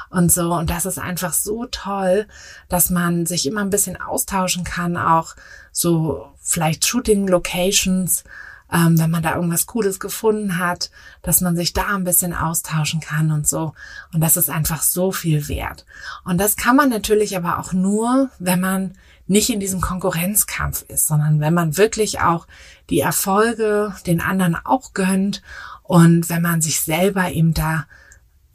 und 0.10 0.32
so. 0.32 0.54
Und 0.54 0.70
das 0.70 0.86
ist 0.86 1.00
einfach 1.00 1.34
so 1.34 1.66
toll, 1.66 2.28
dass 2.70 2.90
man 2.90 3.26
sich 3.26 3.46
immer 3.46 3.62
ein 3.62 3.70
bisschen 3.70 4.00
austauschen 4.00 4.64
kann, 4.64 4.96
auch 4.96 5.36
so 5.72 6.34
vielleicht 6.42 6.88
Shooting 6.88 7.28
Locations 7.28 8.24
ähm, 8.72 9.00
wenn 9.00 9.12
man 9.12 9.24
da 9.24 9.36
irgendwas 9.36 9.66
Cooles 9.66 10.00
gefunden 10.00 10.58
hat, 10.58 10.92
dass 11.22 11.42
man 11.42 11.56
sich 11.56 11.74
da 11.74 11.96
ein 11.96 12.04
bisschen 12.04 12.34
austauschen 12.34 13.00
kann 13.00 13.32
und 13.32 13.48
so. 13.48 13.74
Und 14.14 14.22
das 14.22 14.38
ist 14.38 14.50
einfach 14.50 14.82
so 14.82 15.12
viel 15.12 15.48
wert. 15.48 15.86
Und 16.26 16.40
das 16.40 16.56
kann 16.56 16.76
man 16.76 16.90
natürlich 16.90 17.38
aber 17.38 17.60
auch 17.60 17.74
nur, 17.74 18.30
wenn 18.40 18.60
man 18.60 18.98
nicht 19.28 19.50
in 19.50 19.60
diesem 19.60 19.82
Konkurrenzkampf 19.82 20.84
ist, 20.88 21.08
sondern 21.08 21.40
wenn 21.40 21.54
man 21.54 21.78
wirklich 21.78 22.22
auch 22.22 22.48
die 22.90 23.00
Erfolge 23.00 23.94
den 24.06 24.22
anderen 24.22 24.56
auch 24.56 24.94
gönnt 24.94 25.42
und 25.84 26.30
wenn 26.30 26.42
man 26.42 26.62
sich 26.62 26.82
selber 26.82 27.32
eben 27.32 27.54
da 27.54 27.86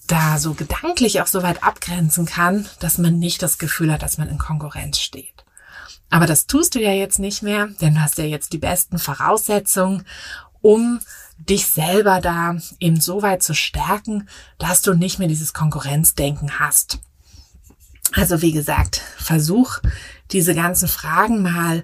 da 0.08 0.38
so 0.38 0.52
gedanklich 0.54 1.22
auch 1.22 1.26
so 1.26 1.42
weit 1.42 1.62
abgrenzen 1.62 2.26
kann, 2.26 2.66
dass 2.80 2.98
man 2.98 3.18
nicht 3.18 3.40
das 3.40 3.56
Gefühl 3.56 3.92
hat, 3.92 4.02
dass 4.02 4.18
man 4.18 4.28
in 4.28 4.36
Konkurrenz 4.36 4.98
steht. 4.98 5.41
Aber 6.12 6.26
das 6.26 6.46
tust 6.46 6.74
du 6.74 6.78
ja 6.78 6.92
jetzt 6.92 7.18
nicht 7.18 7.42
mehr, 7.42 7.68
denn 7.80 7.94
du 7.94 8.02
hast 8.02 8.18
ja 8.18 8.24
jetzt 8.24 8.52
die 8.52 8.58
besten 8.58 8.98
Voraussetzungen, 8.98 10.04
um 10.60 11.00
dich 11.38 11.66
selber 11.66 12.20
da 12.20 12.56
eben 12.80 13.00
so 13.00 13.22
weit 13.22 13.42
zu 13.42 13.54
stärken, 13.54 14.28
dass 14.58 14.82
du 14.82 14.92
nicht 14.92 15.18
mehr 15.18 15.26
dieses 15.26 15.54
Konkurrenzdenken 15.54 16.58
hast. 16.60 16.98
Also 18.12 18.42
wie 18.42 18.52
gesagt, 18.52 19.00
versuch 19.16 19.78
diese 20.32 20.54
ganzen 20.54 20.86
Fragen 20.86 21.40
mal 21.40 21.82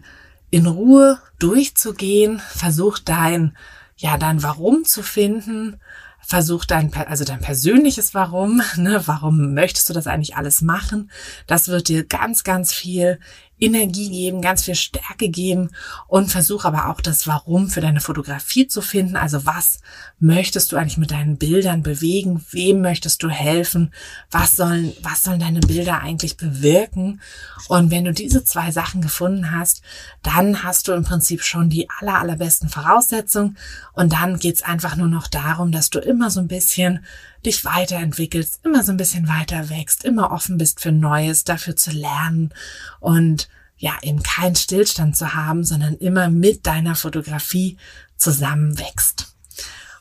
in 0.50 0.66
Ruhe 0.66 1.18
durchzugehen, 1.38 2.42
versuch 2.50 2.98
dein, 2.98 3.56
ja, 3.96 4.18
dein 4.18 4.42
Warum 4.42 4.84
zu 4.84 5.02
finden, 5.02 5.80
versuch 6.20 6.66
dein, 6.66 6.92
also 6.92 7.24
dein 7.24 7.40
persönliches 7.40 8.12
Warum, 8.12 8.60
ne, 8.76 9.00
warum 9.06 9.54
möchtest 9.54 9.88
du 9.88 9.94
das 9.94 10.06
eigentlich 10.06 10.36
alles 10.36 10.60
machen? 10.60 11.10
Das 11.46 11.68
wird 11.68 11.88
dir 11.88 12.04
ganz, 12.04 12.44
ganz 12.44 12.74
viel 12.74 13.18
Energie 13.60 14.10
geben, 14.10 14.40
ganz 14.40 14.64
viel 14.64 14.74
Stärke 14.74 15.28
geben 15.28 15.70
und 16.06 16.30
versuch 16.30 16.64
aber 16.64 16.88
auch 16.88 17.00
das 17.00 17.26
Warum 17.26 17.68
für 17.68 17.80
deine 17.80 18.00
Fotografie 18.00 18.68
zu 18.68 18.80
finden. 18.82 19.16
Also 19.16 19.46
was 19.46 19.80
möchtest 20.20 20.72
du 20.72 20.76
eigentlich 20.76 20.98
mit 20.98 21.10
deinen 21.10 21.36
Bildern 21.36 21.82
bewegen? 21.82 22.44
Wem 22.50 22.80
möchtest 22.80 23.22
du 23.22 23.28
helfen? 23.28 23.92
Was 24.30 24.56
sollen, 24.56 24.92
was 25.02 25.24
sollen 25.24 25.40
deine 25.40 25.60
Bilder 25.60 26.00
eigentlich 26.00 26.36
bewirken? 26.36 27.20
Und 27.68 27.90
wenn 27.90 28.04
du 28.04 28.12
diese 28.12 28.44
zwei 28.44 28.70
Sachen 28.70 29.02
gefunden 29.02 29.50
hast, 29.50 29.82
dann 30.22 30.62
hast 30.62 30.88
du 30.88 30.92
im 30.92 31.04
Prinzip 31.04 31.42
schon 31.42 31.68
die 31.68 31.88
aller, 31.98 32.18
allerbesten 32.18 32.68
Voraussetzungen. 32.68 33.56
Und 33.92 34.12
dann 34.12 34.38
geht's 34.38 34.62
einfach 34.62 34.96
nur 34.96 35.08
noch 35.08 35.26
darum, 35.26 35.72
dass 35.72 35.90
du 35.90 35.98
immer 35.98 36.30
so 36.30 36.40
ein 36.40 36.48
bisschen 36.48 37.04
dich 37.44 37.64
weiterentwickelst, 37.64 38.60
immer 38.64 38.82
so 38.82 38.92
ein 38.92 38.96
bisschen 38.96 39.28
weiter 39.28 39.70
wächst, 39.70 40.04
immer 40.04 40.32
offen 40.32 40.58
bist 40.58 40.80
für 40.80 40.92
Neues, 40.92 41.44
dafür 41.44 41.76
zu 41.76 41.90
lernen 41.90 42.52
und 43.00 43.48
ja, 43.76 43.96
eben 44.02 44.22
keinen 44.22 44.56
Stillstand 44.56 45.16
zu 45.16 45.34
haben, 45.34 45.64
sondern 45.64 45.94
immer 45.94 46.30
mit 46.30 46.66
deiner 46.66 46.96
Fotografie 46.96 47.76
zusammenwächst. 48.16 49.34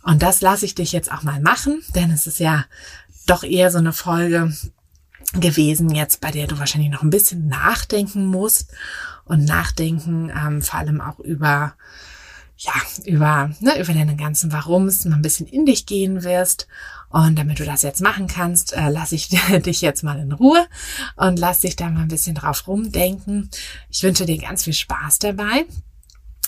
Und 0.02 0.24
das 0.24 0.42
lasse 0.42 0.66
ich 0.66 0.74
dich 0.74 0.94
jetzt 0.94 1.12
auch 1.12 1.22
mal 1.22 1.40
machen, 1.42 1.84
denn 1.94 2.10
es 2.12 2.26
ist 2.28 2.40
ja 2.40 2.66
doch 3.28 3.44
eher 3.44 3.70
so 3.72 3.78
eine 3.78 3.94
Folge 3.94 4.52
gewesen 5.34 5.90
jetzt, 5.94 6.22
bei 6.22 6.32
der 6.32 6.48
du 6.48 6.58
wahrscheinlich 6.58 6.90
noch 6.90 7.04
ein 7.04 7.10
bisschen 7.10 7.48
nachdenken 7.48 8.26
musst 8.26 8.72
und 9.26 9.46
nachdenken 9.46 10.32
ähm, 10.36 10.62
vor 10.62 10.80
allem 10.80 11.02
auch 11.02 11.20
über 11.20 11.76
ja, 12.60 12.74
über, 13.06 13.52
ne, 13.60 13.80
über 13.80 13.94
deine 13.94 14.16
ganzen 14.16 14.52
Warums 14.52 15.06
mal 15.06 15.16
ein 15.16 15.22
bisschen 15.22 15.46
in 15.46 15.68
dich 15.68 15.86
gehen 15.86 16.24
wirst 16.24 16.68
und 17.10 17.38
damit 17.38 17.60
du 17.60 17.66
das 17.66 17.84
jetzt 17.84 18.02
machen 18.02 18.28
kannst, 18.28 18.74
äh, 18.74 18.90
lasse 18.90 19.16
ich 19.16 19.30
dich 19.66 19.82
jetzt 19.82 20.04
mal 20.04 20.20
in 20.20 20.32
Ruhe 20.32 20.66
und 21.16 21.40
lass 21.40 21.62
dich 21.62 21.76
da 21.76 21.90
mal 21.90 22.02
ein 22.02 22.10
bisschen 22.10 22.36
drauf 22.36 22.68
rumdenken. 22.68 23.50
Ich 23.90 24.04
wünsche 24.04 24.26
dir 24.26 24.38
ganz 24.38 24.64
viel 24.64 24.74
Spaß 24.74 25.20
dabei. 25.20 25.66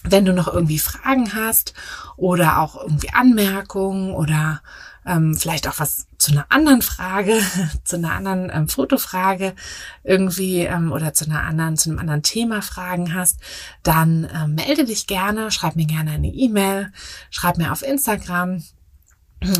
Wenn 0.04 0.26
du 0.26 0.34
noch 0.34 0.48
irgendwie 0.48 0.80
Fragen 0.80 1.34
hast 1.34 1.74
oder 2.15 2.60
auch 2.60 2.82
irgendwie 2.82 3.10
Anmerkungen 3.12 4.12
oder 4.13 4.62
ähm, 5.06 5.36
vielleicht 5.36 5.67
auch 5.67 5.80
was 5.80 6.08
zu 6.17 6.32
einer 6.32 6.45
anderen 6.50 6.82
Frage, 6.82 7.41
zu 7.84 7.98
einer 7.98 8.13
anderen 8.13 8.50
ähm, 8.54 8.67
Fotofrage 8.69 9.56
irgendwie 10.04 10.62
ähm, 10.62 10.91
oder 10.91 11.13
zu 11.13 11.26
einer 11.26 11.43
anderen, 11.43 11.78
zu 11.78 11.89
einem 11.89 12.00
anderen 12.00 12.24
Thema 12.24 12.62
Fragen 12.62 13.13
hast, 13.13 13.39
dann 13.84 14.30
ähm, 14.34 14.56
melde 14.56 14.86
dich 14.86 15.08
gerne, 15.08 15.52
schreib 15.52 15.76
mir 15.76 15.88
gerne 15.88 16.12
eine 16.12 16.28
E-Mail, 16.28 16.91
schreib 17.30 17.58
mir 17.58 17.72
auf 17.72 17.82
Instagram 17.82 18.63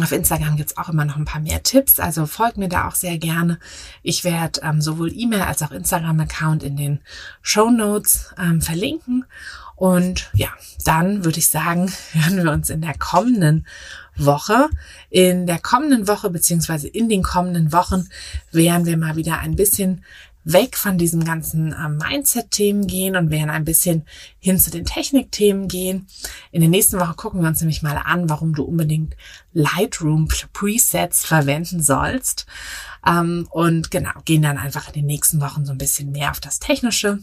auf 0.02 0.12
Instagram 0.12 0.58
gibt's 0.58 0.78
auch 0.78 0.90
immer 0.90 1.06
noch 1.06 1.16
ein 1.16 1.26
paar 1.26 1.42
mehr 1.42 1.64
Tipps, 1.64 2.00
also 2.00 2.26
folgt 2.26 2.58
mir 2.58 2.68
da 2.68 2.88
auch 2.88 2.96
sehr 2.96 3.18
gerne. 3.18 3.60
Ich 4.04 4.24
werde 4.24 4.62
ähm, 4.64 4.82
sowohl 4.82 5.12
E-Mail 5.14 5.42
als 5.42 5.62
auch 5.62 5.72
Instagram-Account 5.72 6.64
in 6.64 6.76
den 6.76 7.00
Show 7.42 7.70
Notes 7.70 8.34
ähm, 8.38 8.62
verlinken. 8.62 9.26
Und 9.76 10.30
ja, 10.34 10.50
dann 10.84 11.24
würde 11.24 11.40
ich 11.40 11.48
sagen, 11.48 11.90
hören 12.12 12.44
wir 12.44 12.52
uns 12.52 12.70
in 12.70 12.82
der 12.82 12.98
kommenden 12.98 13.66
Woche. 14.18 14.70
In 15.10 15.48
der 15.48 15.60
kommenden 15.60 16.10
Woche 16.10 16.30
beziehungsweise 16.30 16.90
in 16.90 17.08
den 17.08 17.24
kommenden 17.24 17.72
Wochen 17.72 18.10
werden 18.52 18.86
wir 18.86 18.98
mal 18.98 19.16
wieder 19.16 19.40
ein 19.40 19.56
bisschen 19.56 20.04
weg 20.44 20.78
von 20.78 20.98
diesem 20.98 21.24
ganzen 21.24 21.74
äh, 21.74 21.90
Mindset-Themen 21.90 22.88
gehen 22.88 23.16
und 23.16 23.30
werden 23.30 23.50
ein 23.50 23.66
bisschen 23.66 24.06
hin 24.40 24.60
zu 24.60 24.72
den 24.72 24.86
Technik-Themen 24.86 25.68
gehen. 25.68 26.08
In 26.52 26.62
der 26.62 26.70
nächsten 26.70 27.00
Woche 27.00 27.14
gucken 27.16 27.42
wir 27.42 27.50
uns 27.50 27.62
nämlich 27.62 27.82
mal 27.82 27.98
an, 27.98 28.30
warum 28.30 28.54
du 28.54 28.64
unbedingt 28.64 29.16
Lightroom 29.54 30.28
Presets 30.54 31.26
verwenden 31.26 31.82
sollst. 31.82 32.46
Ähm, 33.06 33.48
und 33.52 33.92
genau, 33.92 34.12
gehen 34.26 34.42
dann 34.42 34.58
einfach 34.58 34.88
in 34.88 34.94
den 34.94 35.06
nächsten 35.06 35.42
Wochen 35.42 35.66
so 35.66 35.72
ein 35.72 35.78
bisschen 35.78 36.12
mehr 36.12 36.32
auf 36.32 36.40
das 36.40 36.60
Technische, 36.60 37.20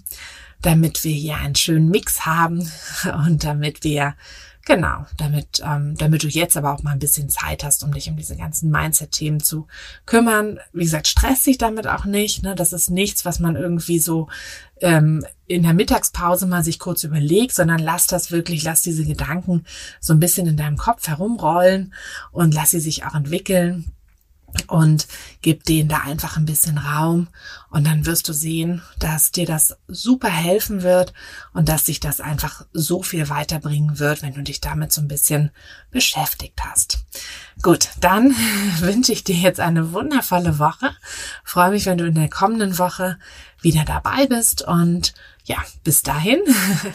damit 0.62 1.02
wir 1.04 1.12
hier 1.12 1.36
einen 1.36 1.54
schönen 1.54 1.88
Mix 1.88 2.26
haben 2.26 2.70
und 3.26 3.44
damit 3.44 3.84
wir 3.84 4.14
Genau, 4.68 5.06
damit, 5.16 5.62
ähm, 5.64 5.94
damit 5.96 6.24
du 6.24 6.26
jetzt 6.26 6.56
aber 6.56 6.74
auch 6.74 6.82
mal 6.82 6.90
ein 6.90 6.98
bisschen 6.98 7.30
Zeit 7.30 7.62
hast, 7.62 7.84
um 7.84 7.92
dich 7.94 8.10
um 8.10 8.16
diese 8.16 8.36
ganzen 8.36 8.68
Mindset-Themen 8.68 9.38
zu 9.38 9.68
kümmern. 10.06 10.58
Wie 10.72 10.82
gesagt, 10.82 11.06
stress 11.06 11.44
dich 11.44 11.56
damit 11.56 11.86
auch 11.86 12.04
nicht. 12.04 12.42
Ne? 12.42 12.56
Das 12.56 12.72
ist 12.72 12.90
nichts, 12.90 13.24
was 13.24 13.38
man 13.38 13.54
irgendwie 13.54 14.00
so 14.00 14.28
ähm, 14.80 15.24
in 15.46 15.62
der 15.62 15.72
Mittagspause 15.72 16.46
mal 16.48 16.64
sich 16.64 16.80
kurz 16.80 17.04
überlegt, 17.04 17.54
sondern 17.54 17.78
lass 17.78 18.08
das 18.08 18.32
wirklich, 18.32 18.64
lass 18.64 18.82
diese 18.82 19.04
Gedanken 19.04 19.64
so 20.00 20.12
ein 20.12 20.20
bisschen 20.20 20.48
in 20.48 20.56
deinem 20.56 20.76
Kopf 20.76 21.06
herumrollen 21.06 21.94
und 22.32 22.52
lass 22.52 22.70
sie 22.70 22.80
sich 22.80 23.04
auch 23.04 23.14
entwickeln 23.14 23.92
und 24.68 25.06
gib 25.42 25.64
denen 25.64 25.88
da 25.88 25.98
einfach 25.98 26.36
ein 26.36 26.46
bisschen 26.46 26.78
Raum 26.78 27.28
und 27.70 27.86
dann 27.86 28.06
wirst 28.06 28.28
du 28.28 28.32
sehen, 28.32 28.82
dass 28.98 29.32
dir 29.32 29.46
das 29.46 29.76
super 29.88 30.28
helfen 30.28 30.82
wird 30.82 31.12
und 31.52 31.68
dass 31.68 31.84
dich 31.84 32.00
das 32.00 32.20
einfach 32.20 32.64
so 32.72 33.02
viel 33.02 33.28
weiterbringen 33.28 33.98
wird, 33.98 34.22
wenn 34.22 34.34
du 34.34 34.42
dich 34.42 34.60
damit 34.60 34.92
so 34.92 35.00
ein 35.00 35.08
bisschen 35.08 35.50
beschäftigt 35.90 36.60
hast. 36.64 37.00
Gut, 37.62 37.88
dann 38.00 38.34
wünsche 38.80 39.12
ich 39.12 39.24
dir 39.24 39.36
jetzt 39.36 39.60
eine 39.60 39.92
wundervolle 39.92 40.58
Woche. 40.58 40.90
Freue 41.44 41.70
mich, 41.70 41.86
wenn 41.86 41.98
du 41.98 42.06
in 42.06 42.14
der 42.14 42.30
kommenden 42.30 42.78
Woche 42.78 43.18
wieder 43.60 43.84
dabei 43.84 44.26
bist 44.26 44.62
und 44.62 45.14
ja, 45.44 45.58
bis 45.84 46.02
dahin 46.02 46.40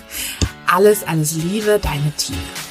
alles, 0.67 1.03
alles 1.03 1.33
Liebe, 1.33 1.79
deine 1.81 2.11
Tina. 2.17 2.70